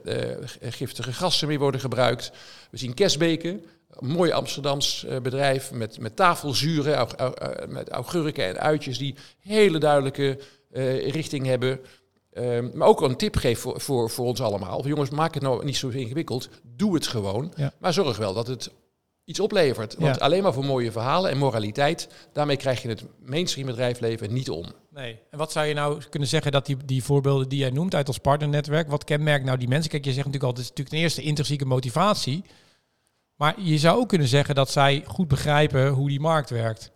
giftige 0.62 1.14
gassen 1.14 1.48
meer 1.48 1.60
worden 1.60 1.82
gebruikt. 1.82 2.32
We 2.72 2.78
zien 2.78 2.94
Kesbeken, 2.94 3.66
een 3.90 4.08
mooi 4.08 4.32
Amsterdams 4.32 5.06
bedrijf 5.24 5.72
met, 5.72 6.00
met 6.00 6.16
tafelzuren, 6.16 6.96
au, 6.96 7.10
au, 7.16 7.68
met 7.68 7.90
augurken 7.90 8.46
en 8.46 8.60
uitjes 8.60 8.98
die 8.98 9.16
hele 9.40 9.78
duidelijke 9.78 10.40
richting 11.08 11.46
hebben. 11.46 11.80
Um, 12.38 12.72
maar 12.74 12.88
ook 12.88 13.02
een 13.02 13.16
tip 13.16 13.36
geef 13.36 13.60
voor, 13.60 13.82
voor, 13.82 14.10
voor 14.10 14.26
ons 14.26 14.42
allemaal. 14.42 14.88
Jongens, 14.88 15.10
maak 15.10 15.34
het 15.34 15.44
nou 15.44 15.66
niet 15.66 15.78
zo 15.78 15.88
ingewikkeld. 15.88 16.50
Doe 16.64 16.94
het 16.94 17.08
gewoon. 17.08 17.54
Ja. 17.56 17.74
Maar 17.78 17.94
zorg 17.94 18.18
wel 18.18 18.34
dat 18.34 18.48
het 18.48 18.72
iets 19.32 19.40
oplevert. 19.40 19.96
Want 19.98 20.16
ja. 20.16 20.22
alleen 20.22 20.44
maar 20.44 20.54
voor 20.54 20.66
mooie 20.66 20.92
verhalen 20.92 21.32
en 21.32 21.38
moraliteit, 21.38 22.08
daarmee 22.34 22.58
krijg 22.58 22.82
je 22.82 22.88
het 22.88 23.04
mainstream 23.26 23.68
bedrijfsleven 23.68 24.34
niet 24.34 24.50
om. 24.50 24.66
Nee. 24.90 25.20
En 25.30 25.38
wat 25.38 25.52
zou 25.52 25.66
je 25.66 25.74
nou 25.74 26.02
kunnen 26.10 26.30
zeggen 26.30 26.52
dat 26.52 26.66
die, 26.66 26.78
die 26.86 27.04
voorbeelden 27.04 27.50
die 27.50 27.60
jij 27.60 27.70
noemt 27.70 27.96
uit 27.96 28.08
ons 28.08 28.18
partnernetwerk, 28.18 28.90
wat 28.90 29.04
kenmerkt 29.04 29.46
nou 29.46 29.58
die 29.58 29.68
mensen? 29.68 29.92
Kijk, 29.92 30.06
je 30.06 30.14
zegt 30.14 30.26
natuurlijk 30.26 30.52
al, 30.52 30.60
het 30.60 30.62
is 30.62 30.70
natuurlijk 30.70 30.96
ten 30.96 31.04
eerste 31.06 31.22
intrinsieke 31.22 31.66
motivatie. 31.66 32.44
Maar 33.36 33.62
je 33.62 33.78
zou 33.78 34.00
ook 34.00 34.10
kunnen 34.10 34.28
zeggen 34.28 34.56
dat 34.56 34.72
zij 34.72 35.04
goed 35.08 35.28
begrijpen 35.28 35.88
hoe 35.90 36.10
die 36.10 36.20
markt 36.20 36.50
werkt. 36.50 36.92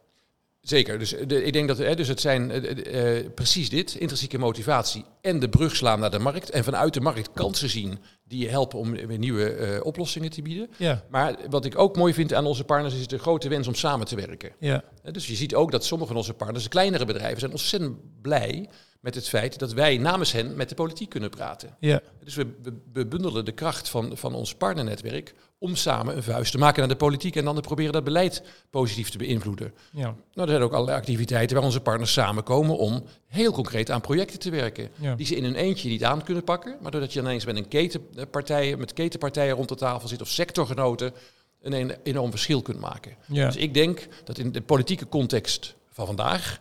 Zeker. 0.67 0.99
Dus 0.99 1.15
de, 1.27 1.43
ik 1.43 1.53
denk 1.53 1.67
dat 1.67 1.77
hè, 1.77 1.95
dus 1.95 2.07
het 2.07 2.21
zijn 2.21 2.51
uh, 2.51 3.15
uh, 3.17 3.29
precies 3.35 3.69
dit, 3.69 3.95
intrinsieke 3.95 4.37
motivatie 4.37 5.05
en 5.21 5.39
de 5.39 5.49
brug 5.49 5.75
slaan 5.75 5.99
naar 5.99 6.11
de 6.11 6.19
markt. 6.19 6.49
En 6.49 6.63
vanuit 6.63 6.93
de 6.93 7.01
markt 7.01 7.29
kansen 7.33 7.69
zien 7.69 7.99
die 8.23 8.39
je 8.39 8.49
helpen 8.49 8.79
om 8.79 8.91
weer 8.91 9.17
nieuwe 9.17 9.57
uh, 9.57 9.85
oplossingen 9.85 10.29
te 10.29 10.41
bieden. 10.41 10.69
Ja. 10.77 11.03
Maar 11.09 11.35
wat 11.49 11.65
ik 11.65 11.77
ook 11.77 11.95
mooi 11.95 12.13
vind 12.13 12.33
aan 12.33 12.45
onze 12.45 12.63
partners 12.63 12.95
is 12.95 13.07
de 13.07 13.19
grote 13.19 13.49
wens 13.49 13.67
om 13.67 13.75
samen 13.75 14.07
te 14.07 14.15
werken. 14.15 14.51
Ja. 14.59 14.83
Dus 15.11 15.27
je 15.27 15.35
ziet 15.35 15.55
ook 15.55 15.71
dat 15.71 15.85
sommige 15.85 16.09
van 16.09 16.19
onze 16.19 16.33
partners, 16.33 16.63
de 16.63 16.69
kleinere 16.69 17.05
bedrijven, 17.05 17.39
zijn 17.39 17.51
ontzettend 17.51 18.21
blij 18.21 18.69
met 18.99 19.15
het 19.15 19.29
feit 19.29 19.59
dat 19.59 19.73
wij 19.73 19.97
namens 19.97 20.31
hen 20.31 20.55
met 20.55 20.69
de 20.69 20.75
politiek 20.75 21.09
kunnen 21.09 21.29
praten. 21.29 21.75
Ja. 21.79 22.01
Dus 22.23 22.35
we, 22.35 22.47
we 22.93 23.05
bundelen 23.07 23.45
de 23.45 23.51
kracht 23.51 23.89
van, 23.89 24.17
van 24.17 24.33
ons 24.33 24.55
partnernetwerk 24.55 25.33
om 25.65 25.75
samen 25.75 26.15
een 26.15 26.23
vuist 26.23 26.51
te 26.51 26.57
maken 26.57 26.79
naar 26.79 26.87
de 26.87 26.95
politiek 26.95 27.35
en 27.35 27.45
dan 27.45 27.55
te 27.55 27.61
proberen 27.61 27.93
dat 27.93 28.03
beleid 28.03 28.43
positief 28.69 29.09
te 29.09 29.17
beïnvloeden. 29.17 29.73
Ja. 29.91 30.03
Nou, 30.03 30.15
er 30.33 30.47
zijn 30.47 30.61
ook 30.61 30.73
allerlei 30.73 30.97
activiteiten 30.97 31.55
waar 31.55 31.65
onze 31.65 31.81
partners 31.81 32.13
samenkomen 32.13 32.77
om 32.77 33.03
heel 33.27 33.51
concreet 33.51 33.91
aan 33.91 34.01
projecten 34.01 34.39
te 34.39 34.49
werken. 34.49 34.89
Ja. 34.95 35.15
Die 35.15 35.25
ze 35.25 35.35
in 35.35 35.43
hun 35.43 35.55
eentje 35.55 35.89
niet 35.89 36.03
aan 36.03 36.23
kunnen 36.23 36.43
pakken, 36.43 36.77
maar 36.81 36.91
doordat 36.91 37.13
je 37.13 37.19
ineens 37.19 37.45
met 37.45 37.55
een 37.55 37.67
ketenpartijen, 37.67 38.79
met 38.79 38.93
ketenpartijen 38.93 39.55
rond 39.55 39.69
de 39.69 39.75
tafel 39.75 40.07
zit 40.07 40.21
of 40.21 40.29
sectorgenoten, 40.29 41.13
een 41.61 41.91
enorm 42.03 42.29
verschil 42.29 42.61
kunt 42.61 42.79
maken. 42.79 43.15
Ja. 43.25 43.45
Dus 43.45 43.55
ik 43.55 43.73
denk 43.73 44.07
dat 44.23 44.37
in 44.37 44.51
de 44.51 44.61
politieke 44.61 45.07
context 45.07 45.75
van 45.91 46.05
vandaag, 46.05 46.59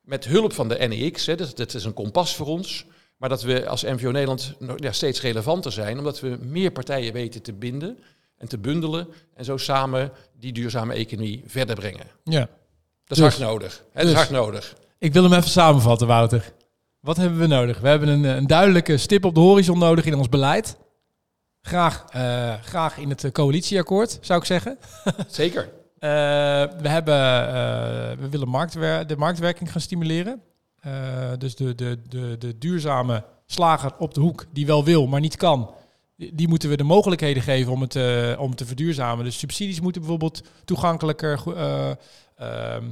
met 0.00 0.24
hulp 0.24 0.52
van 0.52 0.68
de 0.68 0.74
NEX, 0.74 1.26
hè, 1.26 1.34
dat, 1.34 1.56
dat 1.56 1.74
is 1.74 1.84
een 1.84 1.94
kompas 1.94 2.36
voor 2.36 2.46
ons, 2.46 2.86
maar 3.16 3.28
dat 3.28 3.42
we 3.42 3.68
als 3.68 3.84
MVO 3.84 4.10
Nederland 4.10 4.54
ja, 4.76 4.92
steeds 4.92 5.20
relevanter 5.20 5.72
zijn, 5.72 5.98
omdat 5.98 6.20
we 6.20 6.38
meer 6.40 6.70
partijen 6.70 7.12
weten 7.12 7.42
te 7.42 7.52
binden 7.52 7.98
en 8.38 8.48
te 8.48 8.58
bundelen 8.58 9.08
en 9.34 9.44
zo 9.44 9.56
samen 9.56 10.12
die 10.38 10.52
duurzame 10.52 10.94
economie 10.94 11.42
verder 11.46 11.74
brengen. 11.74 12.06
Ja. 12.24 12.48
Dat 13.04 13.18
is 13.18 13.24
dus, 13.24 13.36
hard 13.36 13.50
nodig. 13.50 13.82
Het 13.92 14.02
dus, 14.02 14.10
is 14.10 14.16
hard 14.16 14.30
nodig. 14.30 14.76
Ik 14.98 15.12
wil 15.12 15.22
hem 15.22 15.32
even 15.32 15.50
samenvatten, 15.50 16.06
Wouter. 16.06 16.52
Wat 17.00 17.16
hebben 17.16 17.38
we 17.38 17.46
nodig? 17.46 17.80
We 17.80 17.88
hebben 17.88 18.08
een, 18.08 18.24
een 18.24 18.46
duidelijke 18.46 18.96
stip 18.96 19.24
op 19.24 19.34
de 19.34 19.40
horizon 19.40 19.78
nodig 19.78 20.04
in 20.04 20.14
ons 20.14 20.28
beleid. 20.28 20.76
Graag, 21.60 22.04
uh, 22.16 22.54
graag 22.62 22.98
in 22.98 23.08
het 23.08 23.32
coalitieakkoord, 23.32 24.18
zou 24.20 24.40
ik 24.40 24.46
zeggen. 24.46 24.78
Zeker. 25.28 25.62
uh, 25.62 25.70
we, 26.80 26.88
hebben, 26.88 27.14
uh, 27.14 28.18
we 28.18 28.28
willen 28.30 28.48
marktwer 28.48 29.06
de 29.06 29.16
marktwerking 29.16 29.72
gaan 29.72 29.80
stimuleren. 29.80 30.42
dus 31.38 31.56
de, 31.56 31.74
de, 31.74 31.98
de, 32.08 32.36
de 32.38 32.58
duurzame 32.58 33.24
slager 33.46 33.92
op 33.98 34.14
de 34.14 34.20
hoek 34.20 34.44
die 34.52 34.66
wel 34.66 34.84
wil, 34.84 35.06
maar 35.06 35.20
niet 35.20 35.36
kan 35.36 35.70
die, 36.16 36.48
moeten 36.48 36.68
we 36.68 36.76
de 36.76 36.82
mogelijkheden 36.84 37.42
geven 37.42 37.72
om 37.72 37.80
het, 37.80 37.96
eh, 37.96 38.36
om 38.38 38.54
te 38.54 38.66
verduurzamen. 38.66 39.24
Dus 39.24 39.38
subsidies 39.38 39.80
moeten 39.80 40.00
bijvoorbeeld 40.00 40.42
toegankelijker. 40.64 41.42
ehm, 42.36 42.84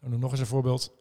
noem 0.00 0.20
nog 0.20 0.30
eens 0.30 0.40
een 0.40 0.46
voorbeeld. 0.46 0.92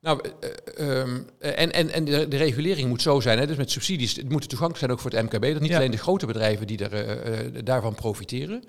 Nou, 0.00 0.20
eh, 0.40 1.00
ehm, 1.00 1.20
en, 1.38 1.72
en, 1.72 1.90
en 1.90 2.04
de, 2.04 2.28
de 2.28 2.36
regulering 2.36 2.88
moet 2.88 3.02
zo 3.02 3.20
zijn, 3.20 3.38
hè, 3.38 3.46
dus 3.46 3.56
met 3.56 3.70
subsidies, 3.70 4.16
het 4.16 4.28
moet 4.28 4.48
toegankelijk 4.48 4.78
zijn 4.78 4.90
ook 4.90 4.98
voor 4.98 5.10
het 5.10 5.22
MKB. 5.22 5.52
Dat 5.52 5.60
niet 5.60 5.70
Ja. 5.70 5.76
alleen 5.76 5.90
de 5.90 5.96
grote 5.96 6.26
bedrijven 6.26 6.66
die 6.66 6.88
er, 6.88 7.64
daarvan 7.64 7.94
profiteren. 7.94 8.64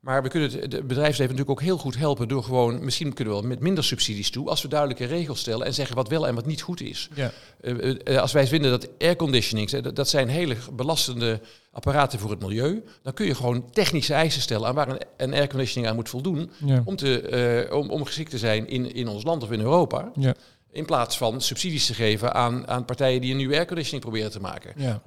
Maar 0.00 0.22
we 0.22 0.28
kunnen 0.28 0.50
het 0.50 0.70
de 0.70 0.82
bedrijfsleven 0.82 1.34
natuurlijk 1.34 1.50
ook 1.50 1.66
heel 1.66 1.78
goed 1.78 1.96
helpen 1.96 2.28
door 2.28 2.42
gewoon, 2.42 2.84
misschien 2.84 3.12
kunnen 3.12 3.34
we 3.34 3.40
wel 3.40 3.48
met 3.48 3.60
minder 3.60 3.84
subsidies 3.84 4.30
toe, 4.30 4.48
als 4.48 4.62
we 4.62 4.68
duidelijke 4.68 5.04
regels 5.04 5.40
stellen 5.40 5.66
en 5.66 5.74
zeggen 5.74 5.96
wat 5.96 6.08
wel 6.08 6.26
en 6.26 6.34
wat 6.34 6.46
niet 6.46 6.62
goed 6.62 6.80
is. 6.80 7.08
Ja. 7.14 7.32
Eh, 7.60 8.06
eh, 8.14 8.20
als 8.20 8.32
wij 8.32 8.46
vinden 8.46 8.70
dat 8.70 8.88
airconditionings, 8.98 9.74
dat, 9.92 10.08
zijn 10.08 10.28
hele 10.28 10.56
belastende 10.72 11.40
apparaten 11.70 12.18
voor 12.18 12.30
het 12.30 12.40
milieu, 12.40 12.82
dan 13.02 13.12
kun 13.12 13.26
je 13.26 13.34
gewoon 13.34 13.70
technische 13.70 14.14
eisen 14.14 14.42
stellen 14.42 14.68
aan 14.68 14.74
waar 14.74 14.88
een, 14.88 15.00
een 15.16 15.34
airconditioning 15.34 15.90
aan 15.90 15.96
moet 15.96 16.08
voldoen 16.08 16.50
Ja. 16.64 16.82
om, 16.84 16.96
te, 16.96 17.20
eh, 17.20 17.76
om, 17.76 17.90
om 17.90 18.04
geschikt 18.04 18.30
te 18.30 18.38
zijn 18.38 18.68
in, 18.68 18.94
in 18.94 19.08
ons 19.08 19.24
land 19.24 19.42
of 19.42 19.50
in 19.50 19.60
Europa. 19.60 20.10
Ja. 20.14 20.34
In 20.72 20.84
plaats 20.84 21.16
van 21.16 21.40
subsidies 21.40 21.86
te 21.86 21.94
geven 21.94 22.34
aan, 22.34 22.68
aan 22.68 22.84
partijen 22.84 23.20
die 23.20 23.30
een 23.30 23.36
nieuwe 23.36 23.54
airconditioning 23.56 24.02
proberen 24.04 24.30
te 24.30 24.40
maken. 24.40 24.72
Ja. 24.76 25.02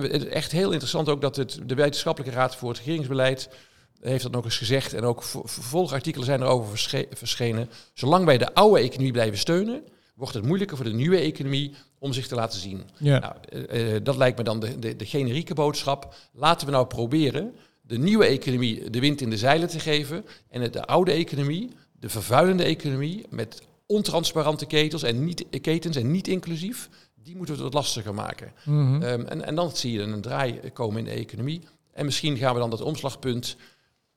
Is 0.00 0.26
echt 0.26 0.52
heel 0.52 0.70
interessant 0.70 1.08
ook 1.08 1.20
dat 1.20 1.36
het, 1.36 1.60
de 1.66 1.74
Wetenschappelijke 1.74 2.36
Raad 2.36 2.56
voor 2.56 2.68
het 2.68 2.78
Regeringsbeleid 2.78 3.48
heeft 4.00 4.22
dat 4.22 4.32
nog 4.32 4.44
eens 4.44 4.58
gezegd. 4.58 4.94
En 4.94 5.04
ook 5.04 5.22
ver- 5.22 5.40
vervolgartikelen 5.44 6.26
zijn 6.26 6.40
erover 6.42 6.68
versche- 6.68 7.06
verschenen. 7.12 7.70
Zolang 7.94 8.24
wij 8.24 8.38
de 8.38 8.54
oude 8.54 8.80
economie 8.80 9.12
blijven 9.12 9.38
steunen, 9.38 9.82
wordt 10.14 10.34
het 10.34 10.44
moeilijker 10.44 10.76
voor 10.76 10.86
de 10.86 10.92
nieuwe 10.94 11.18
economie 11.18 11.74
om 11.98 12.12
zich 12.12 12.26
te 12.26 12.34
laten 12.34 12.60
zien. 12.60 12.82
Ja. 12.98 13.18
Nou, 13.18 13.34
eh, 13.68 13.94
eh, 13.94 14.04
dat 14.04 14.16
lijkt 14.16 14.38
me 14.38 14.44
dan 14.44 14.60
de, 14.60 14.78
de, 14.78 14.96
de 14.96 15.06
generieke 15.06 15.54
boodschap. 15.54 16.14
Laten 16.32 16.66
we 16.66 16.72
nou 16.72 16.86
proberen 16.86 17.54
de 17.80 17.98
nieuwe 17.98 18.24
economie 18.26 18.90
de 18.90 19.00
wind 19.00 19.20
in 19.20 19.30
de 19.30 19.36
zeilen 19.36 19.68
te 19.68 19.80
geven. 19.80 20.24
En 20.48 20.70
de 20.70 20.84
oude 20.86 21.12
economie, 21.12 21.70
de 21.92 22.08
vervuilende 22.08 22.64
economie, 22.64 23.26
met 23.30 23.62
ontransparante 23.86 24.66
ketels 24.66 25.02
en 25.02 25.24
niet, 25.24 25.44
ketens 25.60 25.96
en 25.96 26.10
niet 26.10 26.28
inclusief, 26.28 26.88
die 27.14 27.36
moeten 27.36 27.56
we 27.56 27.62
wat 27.62 27.74
lastiger 27.74 28.14
maken. 28.14 28.52
Mhm. 28.64 29.02
Ehm, 29.02 29.20
en, 29.20 29.44
en 29.44 29.54
dan 29.54 29.76
zie 29.76 29.92
je 29.92 30.00
een 30.00 30.20
draai 30.20 30.60
komen 30.72 30.98
in 30.98 31.04
de 31.04 31.10
economie. 31.10 31.60
En 31.92 32.04
misschien 32.04 32.36
gaan 32.36 32.54
we 32.54 32.60
dan 32.60 32.70
dat 32.70 32.80
omslagpunt 32.80 33.56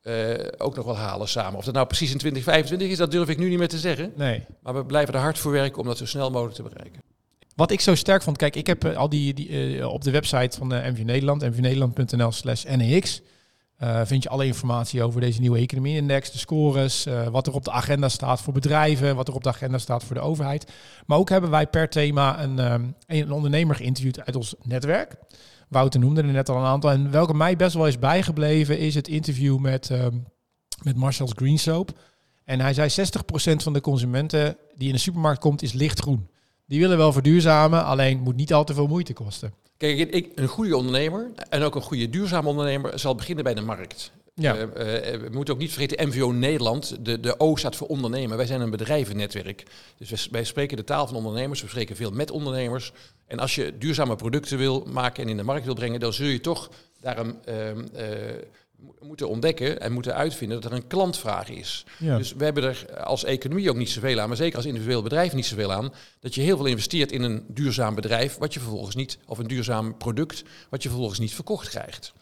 eh, 0.01 0.47
ook 0.57 0.75
nog 0.75 0.85
wel 0.85 0.97
halen 0.97 1.27
samen. 1.27 1.57
Of 1.57 1.65
dat 1.65 1.73
nou 1.73 1.87
precies 1.87 2.11
in 2.11 2.17
2025 2.17 2.89
is, 2.89 2.97
dat 2.97 3.11
durf 3.11 3.29
ik 3.29 3.37
nu 3.37 3.49
niet 3.49 3.57
meer 3.57 3.67
te 3.67 3.79
zeggen. 3.79 4.13
Nee. 4.15 4.43
Maar 4.63 4.73
we 4.73 4.85
blijven 4.85 5.13
er 5.13 5.19
hard 5.19 5.37
voor 5.37 5.51
werken 5.51 5.79
om 5.79 5.87
dat 5.87 5.97
zo 5.97 6.05
snel 6.05 6.31
mogelijk 6.31 6.55
te 6.55 6.63
bereiken. 6.63 7.01
Wat 7.55 7.71
ik 7.71 7.79
zo 7.79 7.95
sterk 7.95 8.21
vond, 8.21 8.37
kijk, 8.37 8.55
ik 8.55 8.67
heb 8.67 8.83
eh, 8.83 8.97
al 8.97 9.09
die, 9.09 9.33
die 9.33 9.79
eh, 9.79 9.87
op 9.87 10.03
de 10.03 10.11
website 10.11 10.57
van 10.57 10.69
de 10.69 10.81
MV 10.91 11.03
Nederland, 11.03 11.41
mvnederland.nl 11.41 12.31
slash 12.31 12.63
NEX, 12.63 13.21
vind 14.03 14.23
je 14.23 14.29
alle 14.29 14.45
informatie 14.45 15.03
over 15.03 15.21
deze 15.21 15.39
nieuwe 15.39 15.57
economie-index, 15.57 16.31
de 16.31 16.37
scores, 16.37 17.07
wat 17.31 17.47
er 17.47 17.53
op 17.53 17.63
de 17.63 17.71
agenda 17.71 18.09
staat 18.09 18.41
voor 18.41 18.53
bedrijven, 18.53 19.15
wat 19.15 19.27
er 19.27 19.33
op 19.33 19.43
de 19.43 19.49
agenda 19.49 19.77
staat 19.77 20.03
voor 20.03 20.15
de 20.15 20.21
overheid. 20.21 20.71
Maar 21.05 21.17
ook 21.17 21.29
hebben 21.29 21.49
wij 21.49 21.67
per 21.67 21.89
thema 21.89 22.43
een, 22.43 22.93
een 23.07 23.31
ondernemer 23.31 23.75
geïnterviewd 23.75 24.25
uit 24.25 24.35
ons 24.35 24.55
netwerk. 24.63 25.15
Wouter 25.71 25.99
noemde 25.99 26.21
er 26.21 26.27
net 26.27 26.49
al 26.49 26.57
een 26.57 26.65
aantal. 26.65 26.91
En 26.91 27.11
welke 27.11 27.33
mij 27.33 27.55
best 27.55 27.75
wel 27.75 27.87
is 27.87 27.99
bijgebleven 27.99 28.79
is 28.79 28.95
het 28.95 29.07
interview 29.07 29.57
met, 29.57 29.89
ehm 29.89 30.15
met 30.81 30.95
Marcel's 30.95 31.31
Green 31.35 31.59
Soap. 31.59 31.91
En 32.43 32.59
hij 32.59 32.73
zei 32.73 32.89
60% 32.89 33.63
van 33.63 33.73
de 33.73 33.81
consumenten 33.81 34.57
die 34.75 34.87
in 34.87 34.93
de 34.93 34.99
supermarkt 34.99 35.39
komt 35.39 35.61
is 35.61 35.73
lichtgroen. 35.73 36.27
Die 36.65 36.79
willen 36.79 36.97
wel 36.97 37.13
verduurzamen, 37.13 37.85
alleen 37.85 38.19
moet 38.19 38.35
niet 38.35 38.53
al 38.53 38.63
te 38.63 38.73
veel 38.73 38.87
moeite 38.87 39.13
kosten. 39.13 39.53
Kijk, 39.77 40.13
ik, 40.13 40.31
een 40.35 40.47
goede 40.47 40.77
ondernemer 40.77 41.31
en 41.49 41.61
ook 41.61 41.75
een 41.75 41.81
goede 41.81 42.09
duurzame 42.09 42.47
ondernemer 42.47 42.99
zal 42.99 43.15
beginnen 43.15 43.43
bij 43.43 43.53
de 43.53 43.61
markt. 43.61 44.11
Ja. 44.41 44.55
Eh, 44.55 45.13
eh, 45.13 45.21
we 45.21 45.29
moeten 45.31 45.53
ook 45.53 45.59
niet 45.59 45.71
vergeten, 45.71 46.07
MVO 46.07 46.31
Nederland, 46.31 47.05
de, 47.05 47.19
de 47.19 47.39
O 47.39 47.55
staat 47.55 47.75
voor 47.75 47.87
ondernemen. 47.87 48.37
Wij 48.37 48.45
zijn 48.45 48.61
een 48.61 48.69
bedrijvennetwerk. 48.69 49.63
Dus 49.97 50.09
wij, 50.09 50.19
wij 50.31 50.43
spreken 50.43 50.77
de 50.77 50.83
taal 50.83 51.07
van 51.07 51.15
ondernemers, 51.15 51.61
we 51.61 51.67
spreken 51.67 51.95
veel 51.95 52.11
met 52.11 52.31
ondernemers. 52.31 52.91
En 53.27 53.39
als 53.39 53.55
je 53.55 53.77
duurzame 53.77 54.15
producten 54.15 54.57
wil 54.57 54.87
maken 54.91 55.23
en 55.23 55.29
in 55.29 55.37
de 55.37 55.43
markt 55.43 55.65
wil 55.65 55.75
brengen, 55.75 55.99
dan 55.99 56.13
zul 56.13 56.27
je 56.27 56.39
toch 56.41 56.69
daarom 56.99 57.39
ehm, 57.45 57.85
eh, 57.93 58.07
mo- 58.75 58.95
moeten 59.01 59.29
ontdekken 59.29 59.81
en 59.81 59.91
moeten 59.91 60.15
uitvinden 60.15 60.61
dat 60.61 60.71
er 60.71 60.77
een 60.77 60.87
klantvraag 60.87 61.49
is. 61.49 61.85
Ja. 61.99 62.17
Dus 62.17 62.33
we 62.33 62.43
hebben 62.43 62.63
er 62.63 63.03
als 63.03 63.23
economie 63.23 63.69
ook 63.69 63.75
niet 63.75 63.89
zoveel 63.89 64.19
aan, 64.19 64.27
maar 64.27 64.37
zeker 64.37 64.57
als 64.57 64.65
individueel 64.65 65.01
bedrijf 65.01 65.33
niet 65.33 65.45
zoveel 65.45 65.71
aan, 65.71 65.93
dat 66.19 66.35
je 66.35 66.41
heel 66.41 66.57
veel 66.57 66.65
investeert 66.65 67.11
in 67.11 67.21
een 67.21 67.45
duurzaam 67.47 67.95
bedrijf, 67.95 68.37
wat 68.37 68.53
je 68.53 68.59
vervolgens 68.59 68.95
niet, 68.95 69.17
of 69.25 69.37
een 69.37 69.47
duurzaam 69.47 69.97
product, 69.97 70.43
wat 70.69 70.83
je 70.83 70.89
vervolgens 70.89 71.19
niet 71.19 71.33
verkocht 71.33 71.69
krijgt. 71.69 72.13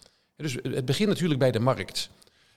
Dus 0.42 0.58
het 0.62 0.86
begint 0.86 1.10
natuurlijk 1.10 1.40
bij 1.40 1.52
de 1.52 1.60
markt. 1.60 2.10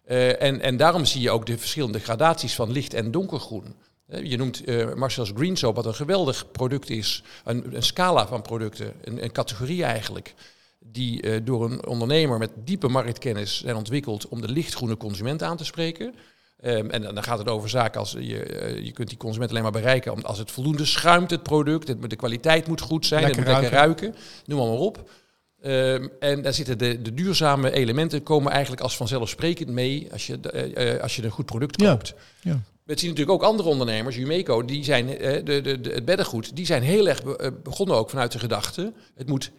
Eh, 0.05 0.43
en, 0.43 0.61
en 0.61 0.77
daarom 0.77 1.05
zie 1.05 1.21
je 1.21 1.31
ook 1.31 1.47
de 1.47 1.59
verschillende 1.59 1.99
gradaties 1.99 2.55
van 2.55 2.73
licht 2.73 2.95
en 2.95 3.11
donkergroen. 3.11 3.75
Eh, 4.07 4.25
je 4.25 4.37
noemt 4.37 4.65
eh 4.65 4.95
Marcel's 4.95 5.33
Green 5.35 5.57
Soap, 5.57 5.75
wat 5.75 5.87
een 5.87 5.95
geweldig 5.95 6.51
product 6.51 6.91
is. 6.91 7.23
Een, 7.45 7.77
een 7.77 7.83
scala 7.83 8.27
van 8.27 8.43
producten, 8.43 8.93
een, 9.05 9.23
een 9.25 9.33
categorie 9.33 9.85
eigenlijk. 9.85 10.35
Die 10.79 11.43
door 11.43 11.65
een 11.65 11.87
ondernemer 11.87 12.39
met 12.39 12.51
diepe 12.65 12.89
marktkennis 12.89 13.61
zijn 13.61 13.77
ontwikkeld 13.77 14.29
om 14.29 14.41
de 14.41 14.49
lichtgroene 14.49 14.97
consument 14.97 15.43
aan 15.43 15.57
te 15.57 15.65
spreken. 15.65 16.15
Ehm, 16.61 16.91
en 16.91 17.03
dan 17.03 17.23
gaat 17.23 17.39
het 17.39 17.49
over 17.49 17.69
zaken 17.69 18.01
als 18.01 18.13
je, 18.13 18.81
je 18.83 18.93
kunt 18.93 19.09
die 19.09 19.19
consument 19.19 19.51
alleen 19.51 19.63
maar 19.63 19.73
bereiken 19.73 20.23
als 20.23 20.39
het 20.39 20.51
voldoende 20.51 20.85
schuimt, 20.85 21.31
het 21.31 21.43
product, 21.43 21.89
het, 21.89 22.11
de 22.11 22.17
kwaliteit 22.17 22.67
moet 22.67 22.81
goed 22.81 23.07
zijn, 23.07 23.23
Lekker 23.23 23.39
het 23.39 23.49
moet 23.49 23.61
lekker 23.61 23.79
ruiken, 23.79 24.15
noem 24.47 24.59
maar, 24.59 24.69
maar 24.69 24.79
op. 24.79 25.11
Ehm, 25.63 26.09
en 26.21 26.43
daar 26.43 26.53
zitten 26.55 26.79
de, 26.79 27.03
de 27.03 27.15
duurzame 27.15 27.71
elementen 27.71 28.23
komen 28.23 28.53
eigenlijk 28.53 28.83
als 28.83 28.97
vanzelfsprekend 28.97 29.69
mee 29.69 30.09
als 30.13 30.27
je, 30.27 30.39
eh, 30.41 30.95
eh, 30.95 31.03
als 31.03 31.17
je 31.17 31.25
een 31.25 31.31
goed 31.31 31.47
product 31.47 31.77
koopt. 31.77 32.15
Ja. 32.41 32.61
We 32.85 32.99
zien 32.99 33.11
natuurlijk 33.11 33.43
ook 33.43 33.49
andere 33.51 33.69
ondernemers, 33.69 34.17
Jumeco, 34.17 34.65
die 34.65 34.85
zijn, 34.85 35.19
eh, 35.19 35.45
de, 35.45 35.61
de, 35.61 35.91
het 35.91 36.05
beddengoed, 36.05 36.57
die 36.57 36.67
zijn 36.67 36.83
heel 36.83 37.09
erg 37.09 37.23
be- 37.23 37.53
begonnen 37.63 37.97
ook 37.97 38.11
vanuit 38.11 38.33
de 38.33 38.39
gedachte, 38.39 38.93
het 39.15 39.29
moet 39.29 39.51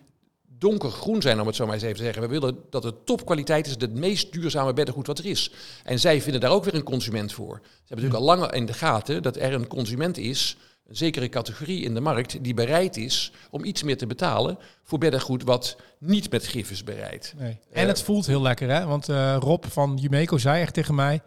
donkergroen 0.64 1.22
zijn, 1.22 1.40
om 1.40 1.48
het 1.48 1.56
zo 1.56 1.66
maar 1.66 1.74
eens 1.74 1.84
even 1.84 1.98
te 1.98 2.04
zeggen. 2.04 2.22
We 2.22 2.28
willen 2.28 2.58
dat 2.70 2.84
het 2.84 3.06
topkwaliteit 3.06 3.66
is, 3.66 3.72
het 3.72 3.94
meest 3.94 4.32
duurzame 4.34 4.74
beddengoed 4.74 5.08
wat 5.08 5.20
er 5.20 5.26
is. 5.26 5.52
En 5.84 6.00
zij 6.00 6.22
vinden 6.22 6.42
daar 6.42 6.52
ook 6.52 6.64
weer 6.64 6.76
een 6.76 6.84
consument 6.84 7.34
voor. 7.34 7.60
Ze 7.64 7.70
hebben 7.70 8.06
natuurlijk 8.06 8.20
al 8.20 8.36
langer 8.36 8.54
in 8.54 8.66
de 8.66 8.74
gaten 8.74 9.24
dat 9.24 9.36
er 9.36 9.54
een 9.54 9.68
consument 9.68 10.18
is, 10.18 10.58
een 10.88 10.96
zekere 10.96 11.30
categorie 11.30 11.84
in 11.84 11.94
de 11.94 12.00
markt, 12.00 12.44
die 12.44 12.54
bereid 12.54 12.98
is 12.98 13.32
om 13.50 13.64
iets 13.64 13.84
meer 13.84 13.98
te 13.98 14.08
betalen 14.08 14.58
voor 14.84 15.00
beddengoed 15.00 15.44
wat 15.44 15.76
niet 16.00 16.32
met 16.32 16.48
gif 16.48 16.72
is 16.72 16.84
bereid. 16.84 17.34
Nee. 17.38 17.60
En 17.72 17.88
het 17.88 18.02
voelt 18.02 18.26
heel 18.26 18.42
lekker, 18.42 18.70
hè? 18.70 18.86
Want 18.86 19.10
eh, 19.10 19.38
Rob 19.40 19.64
van 19.66 19.98
Jumeco 20.02 20.38
zei 20.38 20.62
echt 20.62 20.74
tegen 20.74 20.96
mij: 20.96 21.22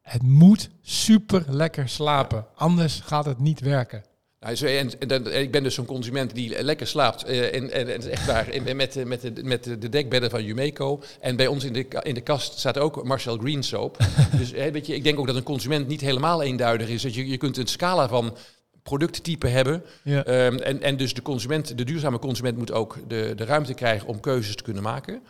het 0.00 0.22
moet 0.22 0.70
super 0.82 1.44
lekker 1.48 1.88
slapen, 1.88 2.46
anders 2.54 3.00
gaat 3.00 3.24
het 3.24 3.38
niet 3.38 3.60
werken. 3.60 4.04
Nou, 4.44 4.66
en, 4.66 5.40
ik 5.40 5.50
ben 5.50 5.62
dus 5.62 5.74
zo'n 5.74 5.84
consument 5.84 6.34
die 6.34 6.62
lekker 6.62 6.86
slaapt. 6.86 7.24
eh, 7.24 7.54
en, 7.54 7.70
en, 7.70 8.10
echt 8.10 8.26
waar, 8.26 8.48
met, 8.74 8.92
de- 8.92 9.04
met, 9.04 9.20
de, 9.20 9.32
met 9.42 9.64
de 9.64 9.88
dekbedden 9.88 10.30
van 10.30 10.44
Jumeco. 10.44 11.02
En 11.20 11.36
bij 11.36 11.46
ons 11.46 11.64
in 11.64 11.72
de, 11.72 11.86
in 12.02 12.14
de 12.14 12.20
kast 12.20 12.58
staat 12.58 12.78
ook 12.78 13.04
Marcel 13.04 13.38
Green 13.38 13.62
Soap. 13.62 13.96
dus 14.38 14.50
weet 14.50 14.86
je, 14.86 14.94
ik 14.94 15.04
denk 15.04 15.18
ook 15.18 15.26
dat 15.26 15.36
een 15.36 15.42
consument 15.42 15.86
niet 15.88 16.00
helemaal 16.00 16.42
eenduidig 16.42 16.88
is. 16.88 17.02
Dat 17.02 17.14
je, 17.14 17.28
je 17.28 17.36
kunt 17.36 17.56
een 17.56 17.66
scala 17.66 18.08
van 18.08 18.36
producttypen 18.82 19.52
hebben. 19.52 19.82
Ja. 20.02 20.24
Ehm, 20.24 20.56
en, 20.56 20.82
en 20.82 20.96
dus 20.96 21.14
de 21.14 21.22
consument, 21.22 21.78
de 21.78 21.84
duurzame 21.84 22.18
consument 22.18 22.56
moet 22.58 22.72
ook 22.72 22.98
de, 23.08 23.32
de 23.36 23.44
ruimte 23.44 23.74
krijgen 23.74 24.08
om 24.08 24.20
keuzes 24.20 24.56
te 24.56 24.62
kunnen 24.62 24.82
maken. 24.82 25.22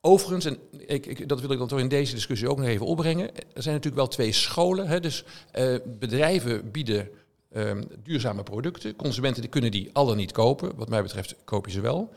Overigens, 0.00 0.44
en 0.44 0.58
ik, 0.86 1.06
ik, 1.06 1.28
dat 1.28 1.40
wil 1.40 1.50
ik 1.50 1.58
dan 1.58 1.68
toch 1.68 1.78
in 1.78 1.88
deze 1.88 2.14
discussie 2.14 2.48
ook 2.50 2.58
nog 2.58 2.66
even 2.66 2.86
opbrengen. 2.86 3.28
Er 3.34 3.62
zijn 3.62 3.74
natuurlijk 3.74 3.94
wel 4.02 4.08
twee 4.08 4.32
scholen. 4.32 4.86
Hè? 4.88 5.00
Dus 5.00 5.24
eh, 5.50 5.74
bedrijven 5.98 6.70
bieden 6.70 7.08
ehm, 7.56 7.82
duurzame 8.02 8.42
producten. 8.42 8.96
Consumenten 8.96 9.40
die 9.42 9.50
kunnen 9.50 9.70
die 9.70 9.90
al 9.92 10.06
dan 10.06 10.16
niet 10.16 10.32
kopen. 10.32 10.72
Wat 10.76 10.88
mij 10.88 11.02
betreft 11.02 11.34
koop 11.44 11.66
je 11.66 11.72
ze 11.72 11.80
wel. 11.80 12.10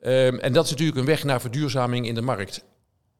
Ehm, 0.00 0.36
en 0.38 0.52
dat 0.52 0.64
is 0.64 0.70
natuurlijk 0.70 0.98
een 0.98 1.04
weg 1.04 1.24
naar 1.24 1.40
verduurzaming 1.40 2.06
in 2.06 2.14
de 2.14 2.20
markt. 2.22 2.64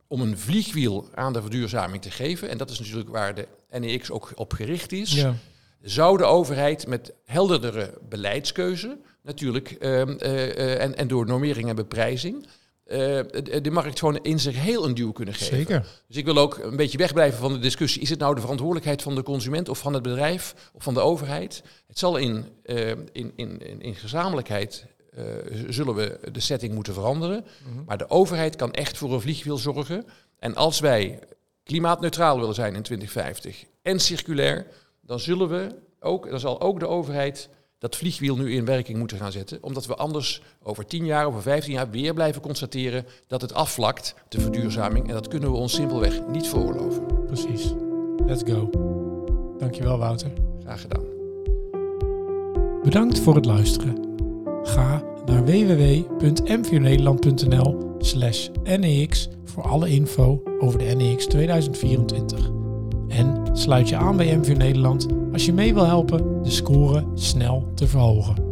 Om 0.09 0.21
een 0.21 0.39
vliegwiel 0.39 1.09
aan 1.15 1.33
de 1.33 1.41
verduurzaming 1.41 2.03
te 2.03 2.11
geven, 2.11 2.49
en 2.49 2.59
dat 2.59 2.71
is 2.71 2.79
natuurlijk 2.79 3.09
waar 3.09 3.35
de 3.35 3.49
NEX 3.79 4.11
ook 4.11 4.33
op 4.35 4.53
gericht 4.53 4.93
is, 4.93 5.13
Ja. 5.13 5.35
zou 5.83 6.17
de 6.19 6.25
overheid 6.25 6.87
met 6.87 7.13
helderdere 7.25 7.99
beleidskeuze, 8.09 8.99
natuurlijk, 9.23 9.71
ehm, 9.71 10.11
eh, 10.19 10.51
eh, 10.51 10.83
en, 10.83 10.97
en 10.97 11.09
door 11.09 11.27
normering 11.27 11.69
en 11.69 11.77
beprijzing, 11.77 12.47
eh, 12.91 12.99
de, 13.43 13.61
de 13.61 13.71
markt 13.71 13.99
gewoon 13.99 14.19
in 14.23 14.41
zich 14.41 14.55
heel 14.55 14.85
een 14.85 14.95
duw 14.95 15.13
kunnen 15.13 15.35
geven. 15.35 15.57
Zeker. 15.57 15.87
Dus 16.07 16.17
ik 16.17 16.25
wil 16.25 16.39
ook 16.39 16.59
een 16.59 16.77
beetje 16.77 16.99
wegblijven 16.99 17.39
van 17.39 17.53
de 17.53 17.59
discussie. 17.59 18.03
Is 18.03 18.11
het 18.11 18.19
nou 18.19 18.35
de 18.35 18.41
verantwoordelijkheid 18.41 19.03
van 19.03 19.15
de 19.15 19.23
consument 19.23 19.69
of 19.69 19.79
van 19.79 19.93
het 19.93 20.03
bedrijf 20.03 20.55
of 20.73 20.83
van 20.83 20.95
de 20.95 21.01
overheid? 21.01 21.63
Het 21.87 21.99
zal 21.99 22.17
in, 22.17 22.45
eh, 22.63 22.89
in, 22.89 23.09
in, 23.13 23.33
in, 23.37 23.81
in 23.81 23.95
gezamenlijkheid 23.95 24.87
eh, 25.11 25.25
zullen 25.69 25.95
we 25.95 26.19
de 26.33 26.41
setting 26.41 26.75
moeten 26.75 26.95
veranderen. 26.95 27.45
Mhm. 27.65 27.85
Maar 27.87 27.99
de 27.99 28.11
overheid 28.11 28.57
kan 28.57 28.73
echt 28.73 28.99
voor 28.99 29.13
een 29.13 29.21
vliegwiel 29.21 29.59
zorgen. 29.59 30.07
En 30.39 30.55
als 30.55 30.81
wij 30.81 31.19
klimaatneutraal 31.65 32.39
willen 32.39 32.55
zijn 32.55 32.75
in 32.75 32.83
2050 32.83 33.65
en 33.83 34.01
circulair, 34.01 34.67
dan 35.01 35.21
zullen 35.21 35.49
we 35.49 35.69
ook, 36.01 36.31
dan 36.31 36.41
zal 36.41 36.61
ook 36.61 36.81
de 36.81 36.89
overheid 36.89 37.49
dat 37.81 37.97
vliegwiel 37.97 38.37
nu 38.37 38.55
in 38.55 38.65
werking 38.65 38.99
moeten 38.99 39.19
gaan 39.19 39.33
zetten. 39.33 39.59
Omdat 39.61 39.87
we 39.87 39.95
anders 39.95 40.43
over 40.63 40.87
10 40.87 41.05
jaar, 41.05 41.27
over 41.27 41.43
15 41.43 41.73
jaar 41.73 41.91
weer 41.91 42.15
blijven 42.15 42.43
constateren 42.43 43.07
dat 43.27 43.41
het 43.41 43.55
afvlakt, 43.55 44.15
de 44.29 44.41
verduurzaming. 44.41 45.09
En 45.09 45.15
dat 45.15 45.29
kunnen 45.29 45.51
we 45.51 45.57
ons 45.57 45.75
simpelweg 45.75 46.27
niet 46.27 46.49
veroorloven. 46.49 47.07
Precies. 47.27 47.75
Let's 48.27 48.53
go. 48.53 48.71
Dankjewel 49.59 49.99
Wouter. 49.99 50.31
Graag 50.63 50.81
gedaan. 50.81 51.05
Bedankt 52.83 53.19
voor 53.19 53.35
het 53.35 53.45
luisteren. 53.45 54.09
Ga 54.63 55.03
naar 55.25 55.45
www.mvnederland.nl 55.45 57.97
slash 57.99 58.49
NEX 58.63 59.29
voor 59.45 59.63
alle 59.63 59.89
info 59.89 60.43
over 60.59 60.79
de 60.79 60.85
NEX 60.85 61.27
2024. 61.27 62.51
En 63.09 63.49
sluit 63.53 63.89
je 63.89 63.97
aan 63.97 64.17
bij 64.17 64.37
MVO 64.37 64.53
Nederland 64.53 65.20
als 65.41 65.49
je 65.49 65.55
mee 65.55 65.75
wil 65.75 65.87
helpen 65.87 66.43
de 66.43 66.51
score 66.51 67.05
snel 67.15 67.73
te 67.75 67.87
verhogen. 67.87 68.50